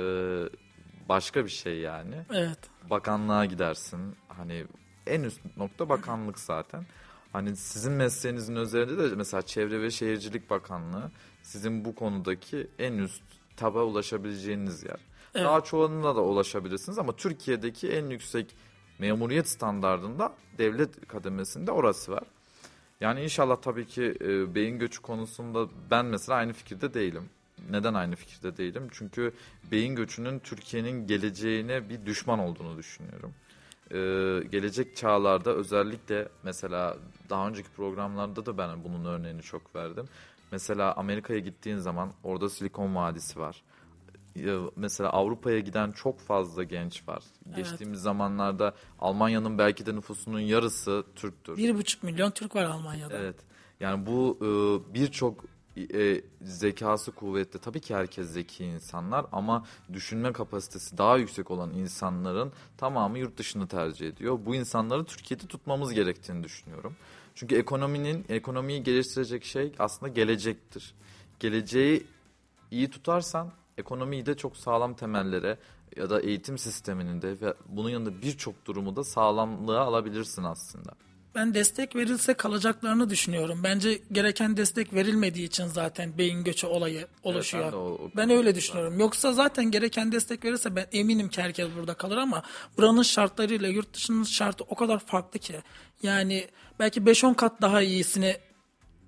başka 1.08 1.44
bir 1.44 1.50
şey 1.50 1.78
yani. 1.78 2.24
Evet. 2.30 2.58
Bakanlığa 2.90 3.44
gidersin. 3.44 4.16
Hani 4.28 4.66
en 5.06 5.22
üst 5.22 5.56
nokta 5.56 5.88
bakanlık 5.88 6.38
zaten. 6.38 6.86
Hani 7.32 7.56
sizin 7.56 7.92
mesleğinizin 7.92 8.56
üzerinde 8.56 9.10
de 9.10 9.14
mesela 9.14 9.42
Çevre 9.42 9.82
ve 9.82 9.90
Şehircilik 9.90 10.50
Bakanlığı 10.50 11.10
sizin 11.42 11.84
bu 11.84 11.94
konudaki 11.94 12.70
en 12.78 12.92
üst 12.92 13.22
taba 13.56 13.82
ulaşabileceğiniz 13.84 14.82
yer. 14.82 15.00
Evet. 15.34 15.46
Daha 15.46 15.60
çoğunluğuna 15.60 16.16
da 16.16 16.22
ulaşabilirsiniz 16.22 16.98
ama 16.98 17.16
Türkiye'deki 17.16 17.88
en 17.88 18.10
yüksek 18.10 18.56
memuriyet 18.98 19.48
standardında 19.48 20.32
devlet 20.58 21.08
kademesinde 21.08 21.70
orası 21.70 22.12
var. 22.12 22.24
Yani 23.00 23.22
inşallah 23.22 23.56
tabii 23.56 23.86
ki 23.86 24.14
e, 24.20 24.54
beyin 24.54 24.78
göçü 24.78 25.02
konusunda 25.02 25.68
ben 25.90 26.06
mesela 26.06 26.38
aynı 26.38 26.52
fikirde 26.52 26.94
değilim. 26.94 27.30
Neden 27.70 27.94
aynı 27.94 28.16
fikirde 28.16 28.56
değilim? 28.56 28.88
Çünkü 28.92 29.32
beyin 29.70 29.94
göçünün 29.96 30.38
Türkiye'nin 30.38 31.06
geleceğine 31.06 31.88
bir 31.88 32.06
düşman 32.06 32.38
olduğunu 32.38 32.78
düşünüyorum. 32.78 33.34
Ee, 33.90 34.48
gelecek 34.48 34.96
çağlarda 34.96 35.54
özellikle 35.54 36.28
mesela 36.42 36.96
daha 37.30 37.48
önceki 37.48 37.68
programlarda 37.70 38.46
da 38.46 38.58
ben 38.58 38.84
bunun 38.84 39.04
örneğini 39.04 39.42
çok 39.42 39.76
verdim. 39.76 40.04
Mesela 40.52 40.94
Amerika'ya 40.94 41.38
gittiğin 41.38 41.76
zaman 41.76 42.12
orada 42.24 42.50
Silikon 42.50 42.94
Vadisi 42.94 43.40
var. 43.40 43.62
Ee, 44.46 44.70
Mesela 44.76 45.10
Avrupa'ya 45.10 45.58
giden 45.58 45.92
çok 45.92 46.20
fazla 46.20 46.62
genç 46.62 47.08
var. 47.08 47.22
Geçtiğimiz 47.56 48.00
zamanlarda 48.00 48.74
Almanya'nın 48.98 49.58
belki 49.58 49.86
de 49.86 49.94
nüfusunun 49.94 50.40
yarısı 50.40 51.04
Türktür. 51.16 51.56
Bir 51.56 51.74
buçuk 51.74 52.02
milyon 52.02 52.30
Türk 52.30 52.56
var 52.56 52.64
Almanya'da. 52.64 53.18
Evet. 53.18 53.36
Yani 53.80 54.06
bu 54.06 54.38
e, 54.40 54.48
birçok 54.94 55.44
e, 55.94 56.22
zekası 56.42 57.12
kuvvetli. 57.12 57.58
Tabii 57.58 57.80
ki 57.80 57.94
herkes 57.94 58.28
zeki 58.28 58.64
insanlar 58.64 59.26
ama 59.32 59.66
düşünme 59.92 60.32
kapasitesi 60.32 60.98
daha 60.98 61.16
yüksek 61.16 61.50
olan 61.50 61.70
insanların 61.74 62.52
tamamı 62.76 63.18
yurt 63.18 63.36
dışını 63.36 63.68
tercih 63.68 64.08
ediyor. 64.08 64.38
Bu 64.46 64.54
insanları 64.54 65.04
Türkiye'de 65.04 65.46
tutmamız 65.46 65.92
gerektiğini 65.92 66.44
düşünüyorum. 66.44 66.96
Çünkü 67.34 67.56
ekonominin 67.56 68.24
ekonomiyi 68.28 68.82
geliştirecek 68.82 69.44
şey 69.44 69.72
aslında 69.78 70.12
gelecektir. 70.12 70.94
Geleceği 71.40 72.06
iyi 72.70 72.90
tutarsan 72.90 73.52
ekonomiyi 73.78 74.26
de 74.26 74.36
çok 74.36 74.56
sağlam 74.56 74.94
temellere 74.94 75.58
ya 75.96 76.10
da 76.10 76.20
eğitim 76.20 76.58
sisteminin 76.58 77.22
de 77.22 77.40
ve 77.40 77.54
bunun 77.68 77.90
yanında 77.90 78.22
birçok 78.22 78.66
durumu 78.66 78.96
da 78.96 79.04
sağlamlığa 79.04 79.80
alabilirsin 79.84 80.42
aslında. 80.42 80.92
Ben 81.34 81.54
destek 81.54 81.96
verilse 81.96 82.34
kalacaklarını 82.34 83.10
düşünüyorum. 83.10 83.60
Bence 83.64 84.00
gereken 84.12 84.56
destek 84.56 84.94
verilmediği 84.94 85.46
için 85.46 85.66
zaten 85.66 86.18
beyin 86.18 86.44
göçü 86.44 86.66
olayı 86.66 87.06
oluşuyor. 87.22 87.64
ben 87.64 87.72
de 87.72 87.76
o- 87.76 87.80
o 87.80 88.10
ben 88.16 88.30
öyle 88.30 88.54
düşünüyorum. 88.54 89.00
Yoksa 89.00 89.32
zaten 89.32 89.70
gereken 89.70 90.12
destek 90.12 90.44
verirse 90.44 90.76
ben 90.76 90.86
eminim 90.92 91.28
ki 91.28 91.42
herkes 91.42 91.68
burada 91.76 91.94
kalır 91.94 92.16
ama 92.16 92.42
buranın 92.76 93.02
şartlarıyla 93.02 93.68
yurt 93.68 93.94
dışının 93.94 94.24
şartı 94.24 94.64
o 94.68 94.74
kadar 94.74 94.98
farklı 94.98 95.38
ki. 95.40 95.54
Yani 96.02 96.48
belki 96.78 97.06
5-10 97.06 97.34
kat 97.34 97.62
daha 97.62 97.82
iyisini 97.82 98.36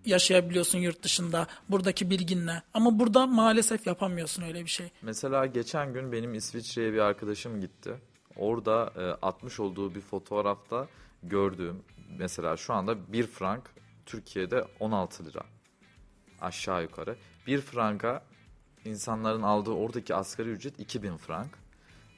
yaşayabiliyorsun 0.04 0.78
yurt 0.78 1.02
dışında 1.02 1.46
buradaki 1.68 2.10
bilginle. 2.10 2.62
Ama 2.74 2.98
burada 2.98 3.26
maalesef 3.26 3.86
yapamıyorsun 3.86 4.42
öyle 4.42 4.64
bir 4.64 4.70
şey. 4.70 4.90
Mesela 5.02 5.46
geçen 5.46 5.92
gün 5.92 6.12
benim 6.12 6.34
İsviçre'ye 6.34 6.92
bir 6.92 6.98
arkadaşım 6.98 7.60
gitti. 7.60 7.94
Orada 8.36 8.92
e, 8.96 9.26
atmış 9.26 9.60
olduğu 9.60 9.94
bir 9.94 10.00
fotoğrafta 10.00 10.88
gördüğüm 11.22 11.82
mesela 12.18 12.56
şu 12.56 12.74
anda 12.74 13.12
1 13.12 13.26
frank 13.26 13.70
Türkiye'de 14.06 14.64
16 14.80 15.24
lira 15.24 15.42
aşağı 16.40 16.82
yukarı. 16.82 17.16
1 17.46 17.60
franka 17.60 18.24
insanların 18.84 19.42
aldığı 19.42 19.70
oradaki 19.70 20.14
asgari 20.14 20.48
ücret 20.48 20.80
2000 20.80 21.16
frank. 21.16 21.50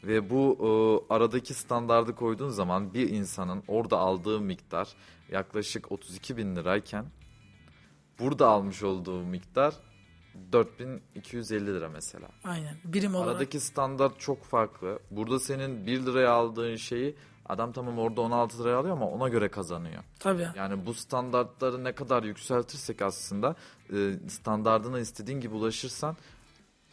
Ve 0.05 0.31
bu 0.31 0.59
e, 0.61 0.69
aradaki 1.15 1.55
standardı 1.55 2.15
koyduğun 2.15 2.49
zaman 2.49 2.95
bir 2.95 3.11
insanın 3.11 3.63
orada 3.69 3.99
aldığı 3.99 4.41
miktar 4.41 4.89
yaklaşık 5.31 5.93
32 5.93 6.37
bin 6.37 6.57
lirayken 6.57 7.07
burada 8.19 8.49
almış 8.49 8.83
olduğu 8.83 9.23
miktar 9.23 9.75
4250 10.53 11.67
lira 11.67 11.89
mesela. 11.89 12.29
Aynen. 12.45 12.77
Birim 12.85 13.15
olarak. 13.15 13.31
Aradaki 13.31 13.61
standart 13.61 14.21
çok 14.21 14.45
farklı. 14.45 14.99
Burada 15.11 15.41
senin 15.41 15.87
1 15.87 16.07
liraya 16.07 16.31
aldığın 16.31 16.77
şeyi 16.77 17.17
adam 17.47 17.73
tamam 17.73 17.99
orada 17.99 18.21
16 18.21 18.63
liraya 18.63 18.77
alıyor 18.77 18.97
ama 18.97 19.09
ona 19.09 19.29
göre 19.29 19.49
kazanıyor. 19.49 20.03
Tabii. 20.19 20.49
Yani 20.57 20.87
bu 20.87 20.95
standartları 20.95 21.85
ne 21.85 21.93
kadar 21.93 22.23
yükseltirsek 22.23 23.03
aslında 23.03 23.57
e, 23.93 24.13
standardına 24.29 25.01
istediğin 25.01 25.41
gibi 25.41 25.55
ulaşırsan 25.55 26.17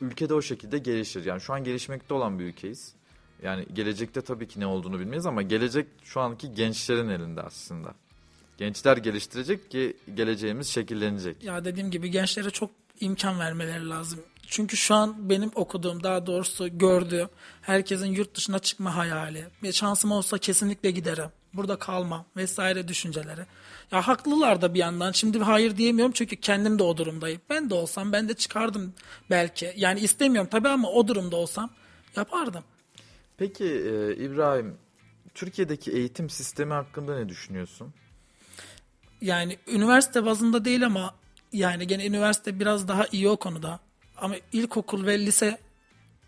ülkede 0.02 0.34
o 0.34 0.42
şekilde 0.42 0.78
gelişir. 0.78 1.26
Yani 1.26 1.42
şu 1.42 1.54
an 1.54 1.64
gelişmekte 1.64 2.14
olan 2.14 2.40
bir 2.40 2.44
ülkeyiz. 2.44 2.94
Yani 3.44 3.66
gelecekte 3.74 4.22
tabii 4.22 4.48
ki 4.48 4.60
ne 4.60 4.68
olduğunu 4.68 5.00
bilmeyiz 5.00 5.26
ama 5.26 5.42
gelecek 5.42 5.88
şu 6.04 6.22
anki 6.22 6.54
gençlerin 6.54 7.10
elinde 7.10 7.42
aslında. 7.42 7.94
Gençler 8.60 8.98
geliştirecek 8.98 9.72
ki 9.72 9.98
geleceğimiz 10.16 10.68
şekillenecek. 10.68 11.44
Ya 11.44 11.66
dediğim 11.66 11.92
gibi 11.92 12.12
gençlere 12.12 12.50
çok 12.50 12.72
imkan 13.00 13.40
vermeleri 13.40 13.90
lazım. 13.90 14.20
Çünkü 14.48 14.78
şu 14.78 14.96
an 14.96 15.30
benim 15.30 15.52
okuduğum 15.56 16.04
daha 16.04 16.26
doğrusu 16.26 16.78
gördüğüm 16.78 17.28
herkesin 17.62 18.06
yurt 18.06 18.36
dışına 18.36 18.60
çıkma 18.60 18.96
hayali. 18.96 19.46
Bir 19.64 19.72
şansım 19.72 20.12
olsa 20.12 20.38
kesinlikle 20.38 20.92
giderim. 20.92 21.30
Burada 21.54 21.76
kalmam 21.80 22.26
vesaire 22.38 22.88
düşünceleri. 22.88 23.42
Ya 23.92 24.08
haklılar 24.08 24.62
da 24.62 24.74
bir 24.74 24.80
yandan. 24.80 25.12
Şimdi 25.12 25.40
hayır 25.40 25.78
diyemiyorum 25.78 26.14
çünkü 26.16 26.36
kendim 26.36 26.80
de 26.80 26.84
o 26.84 26.98
durumdayım. 26.98 27.42
Ben 27.50 27.70
de 27.70 27.74
olsam 27.74 28.12
ben 28.12 28.30
de 28.30 28.34
çıkardım 28.34 28.94
belki. 29.30 29.74
Yani 29.76 30.00
istemiyorum 30.00 30.50
tabii 30.52 30.70
ama 30.70 30.90
o 30.90 31.08
durumda 31.08 31.36
olsam 31.36 31.70
yapardım. 32.16 32.64
Peki 33.38 33.66
e, 33.66 34.16
İbrahim, 34.16 34.78
Türkiye'deki 35.34 35.92
eğitim 35.92 36.30
sistemi 36.30 36.74
hakkında 36.74 37.18
ne 37.18 37.30
düşünüyorsun? 37.30 37.94
Yani 39.22 39.58
üniversite 39.68 40.26
bazında 40.26 40.66
değil 40.66 40.86
ama 40.86 41.16
yani 41.54 41.88
gene 41.88 42.06
üniversite 42.06 42.60
biraz 42.60 42.88
daha 42.88 43.06
iyi 43.12 43.30
o 43.30 43.38
konuda. 43.38 43.80
Ama 44.18 44.36
ilkokul 44.54 45.06
ve 45.06 45.20
lise 45.20 45.58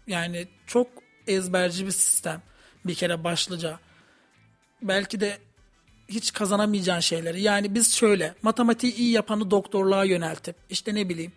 yani 0.07 0.47
çok 0.67 0.87
ezberci 1.27 1.85
bir 1.85 1.91
sistem 1.91 2.41
bir 2.85 2.95
kere 2.95 3.23
başlıca. 3.23 3.79
Belki 4.81 5.19
de 5.19 5.37
hiç 6.07 6.33
kazanamayacağın 6.33 6.99
şeyleri. 6.99 7.41
Yani 7.41 7.75
biz 7.75 7.93
şöyle 7.93 8.35
matematiği 8.41 8.95
iyi 8.95 9.11
yapanı 9.11 9.51
doktorluğa 9.51 10.05
yöneltip 10.05 10.55
işte 10.69 10.95
ne 10.95 11.09
bileyim 11.09 11.31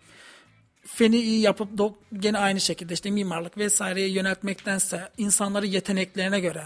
feni 0.85 1.17
iyi 1.17 1.41
yapıp 1.41 1.69
gene 2.13 2.37
aynı 2.37 2.61
şekilde 2.61 2.93
işte 2.93 3.11
mimarlık 3.11 3.57
vesaireye 3.57 4.09
yöneltmektense 4.09 5.09
insanları 5.17 5.65
yeteneklerine 5.65 6.39
göre 6.39 6.63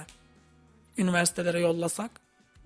üniversitelere 0.97 1.59
yollasak 1.59 2.11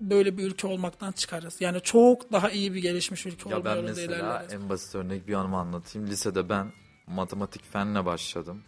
böyle 0.00 0.38
bir 0.38 0.46
ülke 0.46 0.66
olmaktan 0.66 1.12
çıkarız. 1.12 1.56
Yani 1.60 1.80
çok 1.80 2.32
daha 2.32 2.50
iyi 2.50 2.74
bir 2.74 2.82
gelişmiş 2.82 3.26
ülke 3.26 3.50
Ya 3.50 3.56
olma 3.56 3.64
ben 3.64 3.74
yolunda 3.76 3.90
mesela 3.90 4.16
ilerleriz. 4.16 4.52
en 4.52 4.68
basit 4.68 4.94
örnek 4.94 5.28
bir 5.28 5.34
anımı 5.34 5.56
anlatayım. 5.58 6.08
Lisede 6.08 6.48
ben 6.48 6.72
matematik 7.06 7.72
fenle 7.72 8.04
başladım. 8.06 8.62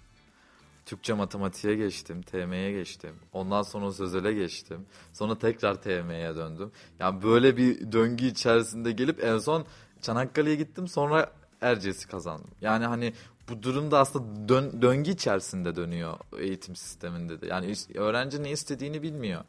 Türkçe 0.86 1.12
matematiğe 1.12 1.74
geçtim, 1.76 2.22
TM'ye 2.22 2.72
geçtim. 2.72 3.14
Ondan 3.32 3.62
sonra 3.62 3.92
sözele 3.92 4.32
geçtim. 4.32 4.86
Sonra 5.12 5.38
tekrar 5.38 5.82
TM'ye 5.82 6.34
döndüm. 6.36 6.72
Yani 7.00 7.22
böyle 7.22 7.56
bir 7.56 7.92
döngü 7.92 8.26
içerisinde 8.26 8.92
gelip 8.92 9.24
en 9.24 9.38
son 9.38 9.64
Çanakkale'ye 10.02 10.56
gittim. 10.56 10.88
Sonra 10.88 11.32
Erciyes'i 11.60 12.08
kazandım. 12.08 12.50
Yani 12.60 12.84
hani 12.86 13.12
bu 13.48 13.62
durumda 13.62 13.98
aslında 13.98 14.48
dön- 14.48 14.82
döngü 14.82 15.10
içerisinde 15.10 15.76
dönüyor 15.76 16.18
eğitim 16.38 16.76
sisteminde 16.76 17.40
de. 17.40 17.46
Yani 17.46 17.72
öğrenci 17.94 18.42
ne 18.42 18.50
istediğini 18.50 19.02
bilmiyor. 19.02 19.44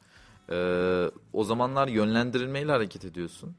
Ee, 0.51 1.11
o 1.33 1.43
zamanlar 1.43 1.87
yönlendirilmeyle 1.87 2.71
hareket 2.71 3.05
ediyorsun. 3.05 3.55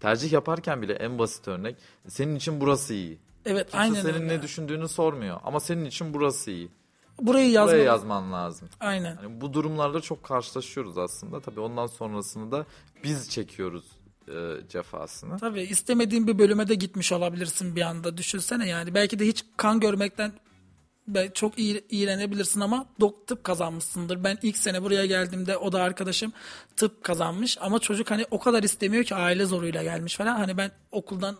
Tercih 0.00 0.32
yaparken 0.32 0.82
bile 0.82 0.92
en 0.92 1.18
basit 1.18 1.48
örnek 1.48 1.76
senin 2.08 2.34
için 2.36 2.60
burası 2.60 2.94
iyi. 2.94 3.18
Evet 3.44 3.64
Kimse 3.66 3.78
aynen 3.78 4.02
senin 4.02 4.14
öyle. 4.14 4.28
ne 4.28 4.42
düşündüğünü 4.42 4.88
sormuyor 4.88 5.40
ama 5.44 5.60
senin 5.60 5.84
için 5.84 6.14
burası 6.14 6.50
iyi. 6.50 6.68
Burayı 7.20 7.50
yazma. 7.50 7.72
Buraya 7.72 7.84
yazman 7.84 8.32
lazım. 8.32 8.68
Aynen. 8.80 9.16
Hani 9.16 9.40
bu 9.40 9.52
durumlarda 9.52 10.00
çok 10.00 10.22
karşılaşıyoruz 10.24 10.98
aslında. 10.98 11.40
Tabii 11.40 11.60
ondan 11.60 11.86
sonrasını 11.86 12.52
da 12.52 12.66
biz 13.04 13.30
çekiyoruz 13.30 13.84
e, 14.28 14.32
cefasını. 14.68 15.38
Tabii 15.38 15.62
istemediğin 15.62 16.26
bir 16.26 16.38
bölüme 16.38 16.68
de 16.68 16.74
gitmiş 16.74 17.12
olabilirsin 17.12 17.76
bir 17.76 17.82
anda. 17.82 18.16
Düşünsene 18.16 18.68
yani. 18.68 18.94
Belki 18.94 19.18
de 19.18 19.26
hiç 19.26 19.44
kan 19.56 19.80
görmekten 19.80 20.32
çok 21.34 21.58
iyi, 21.58 21.84
iğrenebilirsin 21.90 22.60
ama 22.60 22.86
dok 23.00 23.26
tıp 23.26 23.44
kazanmışsındır. 23.44 24.24
Ben 24.24 24.38
ilk 24.42 24.56
sene 24.56 24.82
buraya 24.82 25.06
geldiğimde 25.06 25.56
o 25.56 25.72
da 25.72 25.82
arkadaşım 25.82 26.32
tıp 26.76 27.04
kazanmış 27.04 27.58
ama 27.60 27.78
çocuk 27.78 28.10
hani 28.10 28.26
o 28.30 28.38
kadar 28.38 28.62
istemiyor 28.62 29.04
ki 29.04 29.14
aile 29.14 29.44
zoruyla 29.44 29.82
gelmiş 29.82 30.16
falan. 30.16 30.36
Hani 30.36 30.56
ben 30.56 30.70
okuldan 30.92 31.36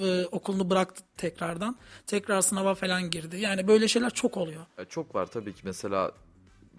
e, 0.00 0.24
okulunu 0.26 0.70
bıraktı 0.70 1.02
tekrardan. 1.16 1.76
Tekrar 2.06 2.40
sınava 2.40 2.74
falan 2.74 3.10
girdi. 3.10 3.36
Yani 3.36 3.68
böyle 3.68 3.88
şeyler 3.88 4.10
çok 4.10 4.36
oluyor. 4.36 4.66
Ya 4.78 4.84
çok 4.84 5.14
var 5.14 5.26
tabii 5.26 5.54
ki. 5.54 5.60
Mesela 5.64 6.12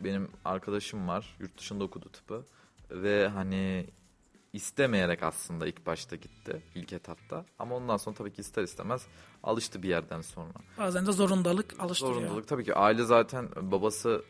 benim 0.03 0.31
arkadaşım 0.45 1.07
var. 1.07 1.35
Yurt 1.39 1.57
dışında 1.57 1.83
okudu 1.83 2.09
tıpı. 2.09 2.45
Ve 2.91 3.27
hani 3.27 3.85
istemeyerek 4.53 5.23
aslında 5.23 5.67
ilk 5.67 5.85
başta 5.85 6.15
gitti. 6.15 6.61
ilk 6.75 6.93
etapta. 6.93 7.45
Ama 7.59 7.75
ondan 7.75 7.97
sonra 7.97 8.15
tabii 8.15 8.33
ki 8.33 8.41
ister 8.41 8.63
istemez 8.63 9.01
alıştı 9.43 9.83
bir 9.83 9.89
yerden 9.89 10.21
sonra. 10.21 10.53
Bazen 10.77 11.07
de 11.07 11.11
zorundalık 11.11 11.79
alıştırıyor. 11.79 12.15
Zorundalık 12.15 12.47
tabii 12.47 12.63
ki 12.63 12.75
aile 12.75 13.03
zaten 13.03 13.49
babası 13.61 14.23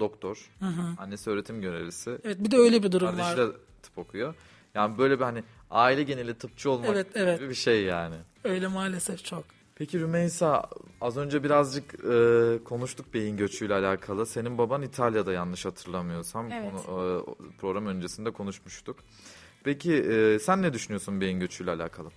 doktor. 0.00 0.50
Annesi 0.98 1.30
öğretim 1.30 1.60
görevlisi. 1.60 2.18
Evet 2.24 2.36
bir 2.44 2.50
de 2.50 2.56
öyle 2.56 2.82
bir 2.82 2.92
durum 2.92 3.06
Kardeşi 3.16 3.28
var. 3.28 3.36
de 3.52 3.56
tıp 3.82 3.98
okuyor. 3.98 4.34
Yani 4.74 4.98
böyle 4.98 5.18
bir 5.18 5.24
hani 5.24 5.44
aile 5.70 6.02
geneli 6.02 6.34
tıpçı 6.34 6.70
olmak 6.70 6.88
Evet, 6.90 7.06
evet. 7.14 7.38
gibi 7.38 7.48
bir 7.48 7.54
şey 7.54 7.84
yani. 7.84 8.16
Öyle 8.44 8.66
maalesef 8.68 9.24
çok. 9.24 9.44
Peki 9.74 10.00
Rümeysa 10.00 10.70
az 11.00 11.16
önce 11.16 11.44
birazcık 11.44 11.94
e, 12.04 12.58
konuştuk 12.64 13.14
beyin 13.14 13.36
göçüyle 13.36 13.74
alakalı. 13.74 14.26
Senin 14.26 14.58
baban 14.58 14.82
İtalya'da 14.82 15.32
yanlış 15.32 15.64
hatırlamıyorsam. 15.64 16.52
Evet. 16.52 16.72
Konu- 16.86 17.24
e, 17.50 17.56
program 17.58 17.86
öncesinde 17.86 18.30
konuşmuştuk. 18.30 18.96
Peki 19.66 19.94
e, 19.94 20.38
sen 20.38 20.62
ne 20.62 20.72
düşünüyorsun 20.72 21.20
beyin 21.20 21.40
göçüyle 21.40 21.70
alakalı? 21.70 22.08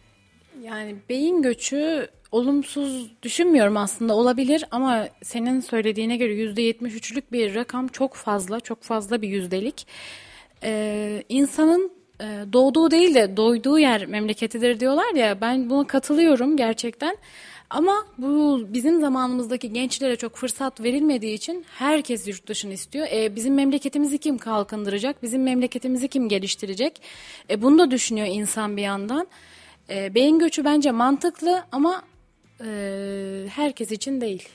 Yani 0.64 0.96
beyin 1.10 1.42
göçü 1.42 2.08
olumsuz 2.32 3.12
düşünmüyorum 3.24 3.78
aslında 3.78 4.16
olabilir 4.16 4.66
ama 4.72 5.08
senin 5.24 5.60
söylediğine 5.60 6.18
göre 6.18 6.34
%73'lük 6.34 7.24
bir 7.32 7.56
rakam 7.56 7.88
çok 7.88 8.16
fazla, 8.16 8.60
çok 8.60 8.84
fazla 8.84 9.22
bir 9.22 9.28
yüzdelik. 9.28 9.88
Ee, 10.64 11.24
insanın 11.30 11.92
e, 12.22 12.26
doğduğu 12.54 12.92
değil 12.92 13.16
de 13.16 13.38
doyduğu 13.38 13.80
yer 13.80 14.06
memleketidir 14.06 14.80
diyorlar 14.80 15.16
ya 15.16 15.42
ben 15.42 15.70
buna 15.70 15.88
katılıyorum 15.88 16.58
gerçekten. 16.58 17.18
Ama 17.70 18.06
bu 18.18 18.66
bizim 18.70 19.02
zamanımızdaki 19.02 19.74
gençlere 19.74 20.16
çok 20.16 20.36
fırsat 20.36 20.82
verilmediği 20.84 21.34
için 21.34 21.66
herkes 21.70 22.28
yurt 22.28 22.48
dışını 22.48 22.74
istiyor. 22.74 23.08
E, 23.12 23.36
bizim 23.36 23.54
memleketimizi 23.56 24.18
kim 24.18 24.38
kalkındıracak? 24.38 25.24
Bizim 25.24 25.44
memleketimizi 25.44 26.08
kim 26.08 26.30
geliştirecek? 26.30 27.02
E, 27.50 27.62
bunu 27.62 27.80
da 27.80 27.92
düşünüyor 27.92 28.28
insan 28.32 28.78
bir 28.78 28.82
yandan. 28.82 29.28
E, 29.90 30.16
beyin 30.16 30.40
göçü 30.40 30.66
bence 30.66 30.92
mantıklı 30.92 31.64
ama 31.72 32.04
e, 32.66 33.46
herkes 33.50 33.92
için 33.92 34.22
değil. 34.22 34.50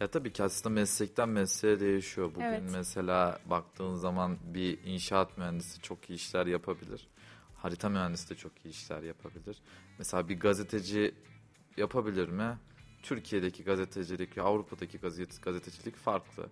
Ya 0.00 0.06
tabii 0.06 0.32
ki 0.32 0.42
aslında 0.42 0.74
meslekten 0.74 1.28
mesleğe 1.28 1.80
değişiyor. 1.80 2.30
Bugün 2.34 2.44
Evet. 2.46 2.62
mesela 2.72 3.38
baktığın 3.46 3.94
zaman 3.94 4.36
bir 4.54 4.78
inşaat 4.84 5.38
mühendisi 5.38 5.80
çok 5.80 6.10
iyi 6.10 6.14
işler 6.14 6.46
yapabilir. 6.46 7.08
Harita 7.56 7.88
mühendisi 7.88 8.30
de 8.30 8.34
çok 8.34 8.52
iyi 8.64 8.68
işler 8.68 9.02
yapabilir. 9.02 9.56
Mesela 9.98 10.28
bir 10.28 10.40
gazeteci 10.40 11.14
yapabilir 11.76 12.28
mi? 12.28 12.58
Türkiye'deki 13.02 13.64
gazetecilik, 13.64 14.38
Avrupa'daki 14.38 14.98
gazete, 14.98 15.36
gazetecilik 15.42 15.96
farklı. 15.96 16.46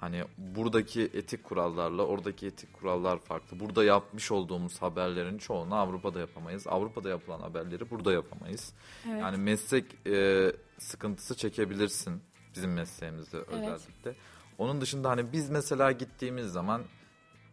Hani 0.00 0.24
buradaki 0.38 1.02
etik 1.02 1.44
kurallarla 1.44 2.02
oradaki 2.02 2.46
etik 2.46 2.72
kurallar 2.72 3.18
farklı. 3.18 3.60
Burada 3.60 3.84
yapmış 3.84 4.30
olduğumuz 4.32 4.82
haberlerin 4.82 5.38
çoğunu 5.38 5.74
Avrupa'da 5.74 6.20
yapamayız. 6.20 6.66
Avrupa'da 6.66 7.08
yapılan 7.08 7.40
haberleri 7.40 7.90
burada 7.90 8.12
yapamayız. 8.12 8.72
Evet. 9.08 9.20
Yani 9.20 9.36
meslek 9.36 10.06
e, 10.06 10.52
sıkıntısı 10.78 11.36
çekebilirsin 11.36 12.22
bizim 12.56 12.72
mesleğimizde 12.72 13.36
özellikle. 13.36 14.14
Onun 14.58 14.80
dışında 14.80 15.10
hani 15.10 15.32
biz 15.32 15.50
mesela 15.50 15.92
gittiğimiz 15.92 16.46
zaman 16.52 16.82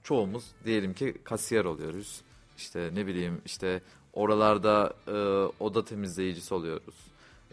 çoğumuz 0.04 0.52
diyelim 0.66 0.94
ki 0.94 1.18
kasiyer 1.24 1.66
oluyoruz. 1.66 2.22
İşte 2.58 2.90
ne 2.94 3.08
bileyim 3.08 3.42
işte 3.46 3.82
oralarda 4.14 4.94
e, 5.08 5.12
oda 5.64 5.86
temizleyicisi 5.86 6.54
oluyoruz. 6.54 6.96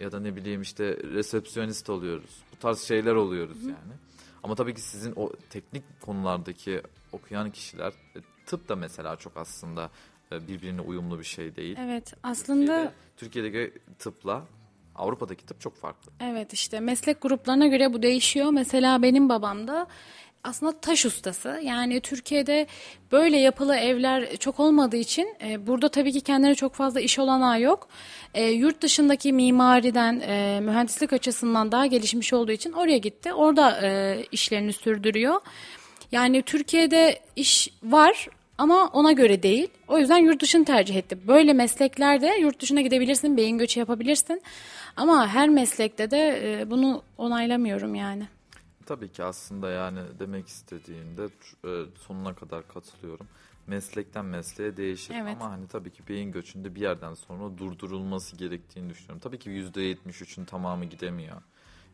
Ya 0.01 0.13
da 0.13 0.21
ne 0.21 0.37
bileyim 0.37 0.63
işte 0.63 0.85
resepsiyonist 0.97 1.91
oluyoruz. 1.91 2.31
Bu 2.53 2.57
tarz 2.61 2.81
şeyler 2.81 3.15
oluyoruz 3.15 3.63
yani. 3.63 3.95
Ama 4.43 4.55
tabii 4.55 4.75
ki 4.75 4.81
sizin 4.81 5.13
o 5.17 5.33
teknik 5.51 5.83
konulardaki 6.01 6.83
okuyan 7.13 7.51
kişiler 7.51 7.89
e, 8.17 8.19
tıp 8.47 8.69
da 8.69 8.77
mesela 8.77 9.17
çok 9.17 9.37
aslında 9.37 9.91
e, 10.33 10.49
birbirine 10.49 10.81
uyumlu 10.81 11.19
bir 11.19 11.25
şey 11.25 11.57
değil. 11.57 11.77
Evet 11.81 12.15
aslında 12.23 12.67
Türkiye'de- 12.67 12.93
Türkiye'deki 13.17 13.79
tıpla 13.99 14.43
Avrupa'daki 14.95 15.47
tıp 15.47 15.61
çok 15.61 15.77
farklı. 15.77 16.13
Evet 16.21 16.53
işte 16.53 16.81
meslek 16.81 17.21
gruplarına 17.23 17.67
göre 17.67 17.93
bu 17.93 18.03
değişiyor. 18.03 18.51
Mesela 18.51 19.03
benim 19.03 19.29
babam 19.29 19.69
da 19.69 19.87
aslında 20.45 20.73
taş 20.81 21.07
ustası. 21.07 21.61
Yani 21.63 22.01
Türkiye'de 22.01 22.67
böyle 23.13 23.37
yapılı 23.37 23.77
evler 23.77 24.37
çok 24.37 24.61
olmadığı 24.61 24.97
için 24.97 25.37
e, 25.43 25.67
burada 25.67 25.89
tabii 25.89 26.13
ki 26.13 26.21
kendine 26.21 26.55
çok 26.55 26.75
fazla 26.75 27.01
iş 27.01 27.19
olanağı 27.19 27.61
yok. 27.61 27.89
E, 28.35 28.45
yurt 28.51 28.83
dışındaki 28.83 29.33
mimariden, 29.33 30.21
e, 30.21 30.61
mühendislik 30.61 31.13
açısından 31.13 31.73
daha 31.73 31.87
gelişmiş 31.87 32.33
olduğu 32.33 32.53
için 32.53 32.73
oraya 32.73 32.99
gitti. 32.99 33.33
Orada 33.33 33.81
e, 33.83 34.19
işlerini 34.33 34.73
sürdürüyor. 34.73 35.41
Yani 36.13 36.43
Türkiye'de 36.43 37.21
iş 37.37 37.69
var 37.83 38.29
ama 38.59 38.87
ona 38.93 39.13
göre 39.13 39.43
değil. 39.43 39.69
O 39.89 39.99
yüzden 39.99 40.19
yurt 40.19 40.43
dışını 40.43 40.65
tercih 40.65 40.97
etti. 40.97 41.19
Böyle 41.29 41.53
mesleklerde 41.53 42.37
yurt 42.41 42.61
dışına 42.61 42.81
gidebilirsin, 42.81 43.37
beyin 43.37 43.59
göçü 43.59 43.81
yapabilirsin. 43.81 44.43
Ama 44.97 45.29
her 45.29 45.49
meslekte 45.49 46.11
de 46.11 46.41
e, 46.45 46.71
bunu 46.71 47.03
onaylamıyorum 47.19 47.95
yani. 47.95 48.23
Tabii 48.87 49.09
ki 49.09 49.25
aslında 49.25 49.71
yani 49.71 50.01
demek 50.19 50.49
istediğinde 50.49 51.29
e, 51.65 51.85
sonuna 51.99 52.35
kadar 52.35 52.69
katılıyorum. 52.69 53.27
Meslekten 53.67 54.25
mesleğe 54.25 54.77
değişir 54.77 55.15
Evet. 55.15 55.37
ama 55.41 55.51
hani 55.51 55.69
tabii 55.69 55.91
ki 55.91 56.03
beyin 56.09 56.33
göçünde 56.33 56.75
bir 56.75 56.81
yerden 56.81 57.15
sonra 57.15 57.59
durdurulması 57.59 58.37
gerektiğini 58.37 58.91
düşünüyorum. 58.91 59.21
Tabii 59.21 59.39
ki 59.39 59.51
%73'ün 59.51 60.45
tamamı 60.45 60.85
gidemiyor. 60.85 61.43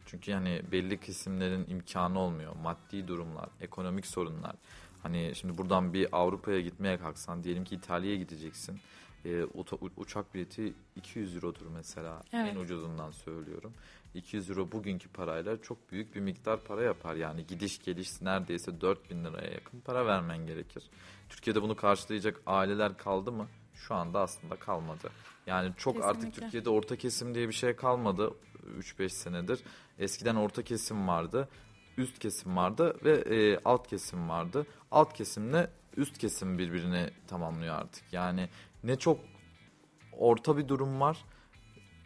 Çünkü 0.07 0.31
yani 0.31 0.63
belli 0.73 1.01
kesimlerin 1.01 1.67
imkanı 1.69 2.19
olmuyor. 2.19 2.57
Maddi 2.63 3.09
durumlar, 3.09 3.49
ekonomik 3.61 4.07
sorunlar. 4.07 4.57
Hani 5.03 5.33
şimdi 5.35 5.59
buradan 5.59 5.93
bir 5.93 6.09
Avrupa'ya 6.13 6.61
gitmeye 6.61 6.99
kalksan 6.99 7.45
diyelim 7.45 7.65
ki 7.65 7.75
İtalya'ya 7.75 8.17
gideceksin. 8.17 8.81
E, 9.25 9.45
uçak 9.97 10.35
bileti 10.35 10.75
200 10.97 11.35
eurodur 11.35 11.67
mesela. 11.67 12.23
Evet. 12.33 12.53
En 12.53 12.61
ucuzundan 12.61 13.11
söylüyorum. 13.11 13.73
200 14.15 14.51
euro 14.51 14.73
bugünkü 14.73 15.09
parayla 15.09 15.63
çok 15.63 15.93
büyük 15.93 16.15
bir 16.15 16.21
miktar 16.21 16.65
para 16.65 16.83
yapar. 16.83 17.15
Yani 17.15 17.47
gidiş 17.47 17.79
geliş 17.79 18.23
neredeyse 18.23 18.81
4000 18.81 19.25
liraya 19.25 19.51
yakın 19.53 19.81
para 19.81 20.07
vermen 20.07 20.47
gerekir. 20.47 20.91
Türkiye'de 21.29 21.63
bunu 21.63 21.77
karşılayacak 21.77 22.41
aileler 22.47 22.97
kaldı 22.97 23.33
mı? 23.33 23.49
Şu 23.75 23.95
anda 23.95 24.21
aslında 24.21 24.57
kalmadı. 24.57 25.11
Yani 25.47 25.73
çok 25.77 25.97
artık 25.97 26.15
Kesinlikle. 26.15 26.41
Türkiye'de 26.41 26.71
orta 26.71 26.97
kesim 26.97 27.35
diye 27.35 27.49
bir 27.49 27.53
şey 27.53 27.77
kalmadı 27.77 28.35
3-5 28.79 29.09
senedir. 29.09 29.61
Eskiden 29.99 30.35
orta 30.37 30.63
kesim 30.63 31.09
vardı, 31.09 31.49
üst 31.97 32.19
kesim 32.19 32.57
vardı 32.57 32.97
ve 33.05 33.13
e, 33.13 33.61
alt 33.65 33.89
kesim 33.89 34.29
vardı. 34.29 34.67
Alt 34.91 35.15
kesimle 35.15 35.71
üst 35.97 36.19
kesim 36.19 36.59
birbirini 36.59 37.11
tamamlıyor 37.29 37.75
artık. 37.75 38.13
Yani 38.13 38.49
ne 38.85 38.97
çok 38.97 39.21
orta 40.13 40.57
bir 40.57 40.69
durum 40.69 41.01
var. 41.01 41.25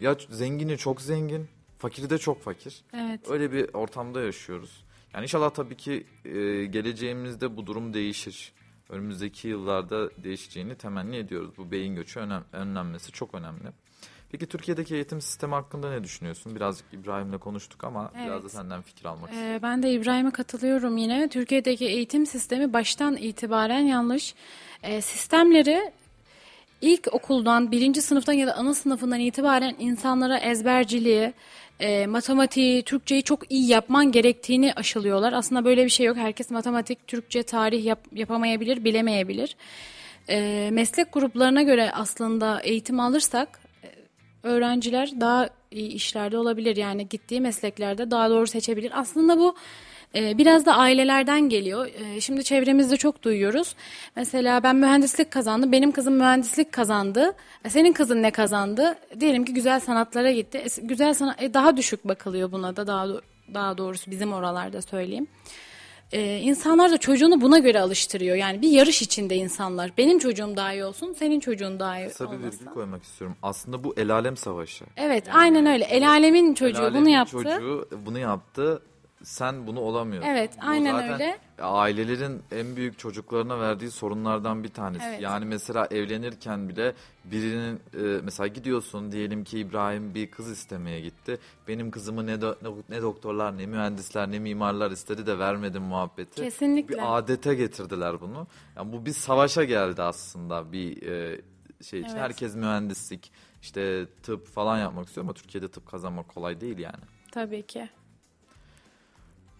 Ya 0.01 0.17
zengini 0.31 0.79
çok 0.79 1.01
zengin, 1.01 1.49
fakiri 1.79 2.11
de 2.11 2.19
çok 2.19 2.43
fakir. 2.43 2.83
Evet. 2.95 3.31
Öyle 3.31 3.53
bir 3.53 3.75
ortamda 3.75 4.21
yaşıyoruz. 4.23 4.85
Yani 5.15 5.23
inşallah 5.23 5.51
tabii 5.51 5.77
ki 5.77 6.07
e, 6.25 6.31
geleceğimizde 6.65 7.57
bu 7.57 7.67
durum 7.67 7.95
değişir. 7.95 8.53
Önümüzdeki 8.89 9.49
yıllarda 9.49 10.11
değişeceğini 10.25 10.75
temenni 10.75 11.17
ediyoruz. 11.17 11.51
Bu 11.57 11.71
beyin 11.71 11.95
göçü 11.95 12.21
önem, 12.21 12.45
önlenmesi 12.53 13.13
çok 13.13 13.35
önemli. 13.35 13.69
Peki 14.31 14.47
Türkiye'deki 14.47 14.95
eğitim 14.95 15.21
sistemi 15.21 15.55
hakkında 15.55 15.91
ne 15.91 16.05
düşünüyorsun? 16.05 16.55
Birazcık 16.57 16.87
İbrahim'le 16.93 17.39
konuştuk 17.39 17.85
ama 17.85 18.13
biraz 18.15 18.29
da 18.37 18.41
Evet. 18.41 18.51
senden 18.53 18.83
fikir 18.83 19.05
almak 19.05 19.31
istiyorum. 19.31 19.55
Ee, 19.59 19.63
ben 19.63 19.83
de 19.83 19.93
İbrahim'e 19.93 20.31
katılıyorum 20.31 20.97
yine. 20.97 21.29
Türkiye'deki 21.29 21.85
eğitim 21.85 22.27
sistemi 22.27 22.73
baştan 22.73 23.17
itibaren 23.17 23.81
yanlış. 23.81 24.35
Ee, 24.83 25.01
sistemleri 25.01 25.93
ilk 26.85 27.15
okuldan, 27.15 27.73
birinci 27.73 28.03
sınıftan 28.03 28.33
ya 28.33 28.47
da 28.47 28.55
ana 28.55 28.75
sınıfından 28.75 29.21
itibaren 29.21 29.75
insanlara 29.79 30.39
ezberciliği, 30.39 31.33
e, 31.81 32.07
matematiği, 32.07 32.83
Türkçeyi 32.83 33.23
çok 33.23 33.53
iyi 33.53 33.69
yapman 33.69 34.13
gerektiğini 34.13 34.73
aşılıyorlar. 34.73 35.33
Aslında 35.33 35.65
böyle 35.65 35.85
bir 35.85 35.91
şey 35.91 36.07
yok. 36.07 36.17
Herkes 36.17 36.51
matematik, 36.51 37.07
Türkçe, 37.07 37.43
tarih 37.43 37.85
yap- 37.85 38.09
yapamayabilir, 38.13 38.85
bilemeyebilir. 38.85 39.57
Ee, 40.29 40.69
meslek 40.73 41.13
gruplarına 41.13 41.63
göre 41.63 41.91
aslında 41.93 42.61
eğitim 42.61 43.01
alırsak 43.01 43.61
öğrenciler 44.43 45.11
daha 45.21 45.49
iyi 45.71 45.89
işlerde 45.93 46.39
olabilir. 46.39 46.77
Yani 46.77 47.09
gittiği 47.09 47.41
mesleklerde 47.41 48.11
daha 48.11 48.31
doğru 48.31 48.47
seçebilir. 48.47 48.93
Aslında 48.95 49.39
bu 49.39 49.49
e, 49.49 49.55
biraz 50.15 50.67
da 50.67 50.77
ailelerden 50.77 51.49
geliyor. 51.49 51.87
E, 51.87 52.21
şimdi 52.21 52.45
çevremizde 52.45 52.97
çok 52.97 53.23
duyuyoruz. 53.23 53.75
Mesela 54.17 54.63
ben 54.63 54.77
mühendislik 54.77 55.31
kazandım. 55.31 55.73
Benim 55.73 55.93
kızım 55.93 56.15
mühendislik 56.15 56.73
kazandı. 56.73 57.35
E, 57.65 57.71
senin 57.71 57.93
kızın 57.93 58.23
ne 58.23 58.31
kazandı? 58.31 58.95
Diyelim 59.21 59.45
ki 59.45 59.55
güzel 59.55 59.81
sanatlara 59.81 60.33
gitti. 60.33 60.59
E, 60.59 60.87
güzel 60.87 61.15
sanat 61.15 61.43
e, 61.43 61.55
daha 61.55 61.77
düşük 61.77 62.09
bakılıyor 62.09 62.53
buna 62.53 62.77
da 62.77 62.87
daha 62.87 63.07
daha 63.55 63.79
doğrusu 63.79 64.11
bizim 64.11 64.33
oralarda 64.33 64.83
söyleyeyim. 64.83 65.27
e, 66.13 66.39
insanlar 66.39 66.91
da 66.91 66.99
çocuğunu 66.99 67.41
buna 67.41 67.59
göre 67.59 67.81
alıştırıyor. 67.81 68.37
Yani 68.37 68.63
bir 68.63 68.69
yarış 68.69 69.03
içinde 69.03 69.37
insanlar. 69.37 69.91
Benim 69.99 70.19
çocuğum 70.19 70.53
daha 70.57 70.73
iyi 70.73 70.85
olsun, 70.85 71.13
senin 71.19 71.41
çocuğun 71.41 71.81
daha 71.81 71.99
iyi 71.99 72.09
Kısa 72.09 72.25
bir 72.25 72.37
olmasın. 72.37 72.61
virgül 72.61 72.67
koymak 72.75 73.03
istiyorum. 73.03 73.37
Aslında 73.43 73.85
bu 73.85 73.95
el 73.97 74.11
alem 74.11 74.37
savaşı. 74.37 74.85
Evet, 74.97 75.25
aynen 75.33 75.67
öyle. 75.67 75.85
El 75.85 76.09
alemin 76.09 76.55
çocuğu 76.55 76.83
El 76.83 76.89
bunu 76.91 76.97
alemin 76.97 77.11
yaptı. 77.11 77.33
Çocuğu 77.43 77.89
bunu 78.07 78.19
yaptı. 78.19 78.83
Sen 79.25 79.67
bunu 79.67 79.81
olamıyorsun. 79.81 80.29
Evet, 80.31 80.51
Bu 80.63 80.67
aynen 80.67 80.93
zaten 80.93 81.13
öyle. 81.13 81.39
Ailelerin 81.61 82.43
en 82.53 82.77
büyük 82.77 82.99
çocuklarına 82.99 83.61
verdiği 83.61 83.91
sorunlardan 83.91 84.65
bir 84.65 84.69
tanesi. 84.69 85.05
Evet. 85.05 85.21
Yani 85.21 85.45
mesela 85.45 85.87
evlenirken 85.91 86.69
bile 86.69 86.95
birinin 87.25 87.77
e, 87.77 88.21
mesela 88.23 88.47
gidiyorsun 88.47 89.13
diyelim 89.13 89.45
ki 89.45 89.59
İbrahim 89.59 90.15
bir 90.15 90.31
kız 90.31 90.51
istemeye 90.51 91.01
gitti. 91.01 91.39
Benim 91.69 91.91
kızımı 91.91 92.27
ne, 92.27 92.35
do- 92.35 92.57
ne, 92.63 92.97
ne 92.97 93.03
doktorlar 93.03 93.59
ne 93.59 93.67
mühendisler 93.67 94.31
ne 94.31 94.39
mimarlar 94.39 94.91
istedi 94.91 95.27
de 95.27 95.39
vermedim 95.39 95.83
muhabbeti. 95.83 96.43
Kesinlikle. 96.43 96.95
Bir 96.95 97.19
adete 97.19 97.55
getirdiler 97.55 98.21
bunu. 98.21 98.47
Yani 98.77 98.93
bu 98.93 99.07
bir 99.07 99.13
savaşa 99.13 99.65
geldi 99.65 100.03
aslında 100.03 100.73
bir 100.73 101.03
e, 101.03 101.41
şey 101.83 102.01
için. 102.01 102.11
Evet. 102.11 102.21
Herkes 102.23 102.55
mühendislik 102.55 103.33
işte 103.63 104.07
tıp 104.23 104.47
falan 104.49 104.79
yapmak 104.79 105.07
istiyor 105.07 105.25
ama 105.25 105.33
Türkiye'de 105.35 105.69
tıp 105.69 105.87
kazanmak 105.87 106.29
kolay 106.29 106.61
değil 106.61 106.79
yani. 106.79 107.03
Tabii 107.33 107.63
ki. 107.63 107.89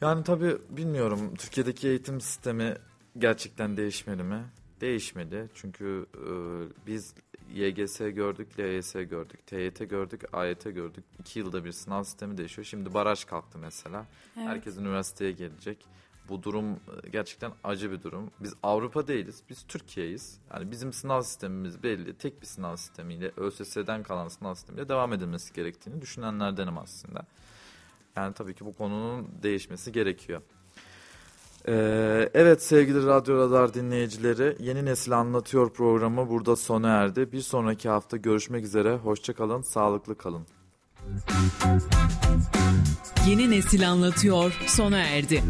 Yani 0.01 0.25
tabii 0.25 0.57
bilmiyorum 0.71 1.35
Türkiye'deki 1.35 1.89
eğitim 1.89 2.21
sistemi 2.21 2.77
gerçekten 3.19 3.77
değişmeli 3.77 4.23
mi? 4.23 4.45
Değişmedi 4.81 5.51
çünkü 5.55 6.07
e, 6.15 6.27
biz 6.87 7.15
YGS 7.55 7.99
gördük, 7.99 8.59
LYS 8.59 8.93
gördük, 8.93 9.47
TYT 9.47 9.91
gördük, 9.91 10.23
AYT 10.33 10.65
gördük. 10.65 11.05
İki 11.21 11.39
yılda 11.39 11.65
bir 11.65 11.73
sınav 11.73 12.03
sistemi 12.03 12.39
değişiyor. 12.39 12.65
Şimdi 12.65 12.95
baraj 12.95 13.25
kalktı 13.25 13.59
mesela. 13.59 14.07
Evet. 14.37 14.49
Herkes 14.49 14.79
üniversiteye 14.79 15.33
gelecek. 15.33 15.87
Bu 16.29 16.43
durum 16.43 16.73
e, 16.73 17.09
gerçekten 17.13 17.53
acı 17.65 17.91
bir 17.93 18.03
durum. 18.03 18.31
Biz 18.41 18.55
Avrupa 18.63 19.07
değiliz, 19.07 19.43
biz 19.51 19.63
Türkiye'yiz. 19.69 20.39
Yani 20.55 20.71
bizim 20.71 20.93
sınav 20.93 21.23
sistemimiz 21.23 21.83
belli. 21.83 22.15
Tek 22.15 22.41
bir 22.41 22.47
sınav 22.47 22.77
sistemiyle, 22.77 23.33
ÖSS'den 23.37 24.03
kalan 24.03 24.29
sınav 24.29 24.55
sistemiyle 24.55 24.89
devam 24.89 25.13
edilmesi 25.13 25.55
gerektiğini 25.55 26.01
düşünenlerdenim 26.01 26.79
aslında. 26.79 27.27
Yani 28.17 28.35
tabii 28.35 28.55
ki 28.55 28.65
bu 28.65 28.75
konunun 28.75 29.29
değişmesi 29.43 29.93
gerekiyor. 29.93 30.41
Ee, 31.69 32.31
evet 32.35 32.63
sevgili 32.63 33.07
Radyo 33.07 33.39
Radar 33.39 33.75
dinleyicileri 33.75 34.57
Yeni 34.61 34.85
Nesil 34.85 35.19
Anlatıyor 35.19 35.71
programı 35.73 36.29
burada 36.29 36.57
sona 36.57 36.89
erdi. 36.89 37.33
Bir 37.33 37.41
sonraki 37.41 37.89
hafta 37.89 38.17
görüşmek 38.17 38.65
üzere. 38.65 38.97
Hoşçakalın, 38.97 39.63
sağlıklı 39.63 40.19
kalın. 40.19 40.47
Yeni 43.29 43.51
nesil 43.51 43.91
anlatıyor 43.91 44.59
sona 44.67 44.99
erdi. 44.99 45.43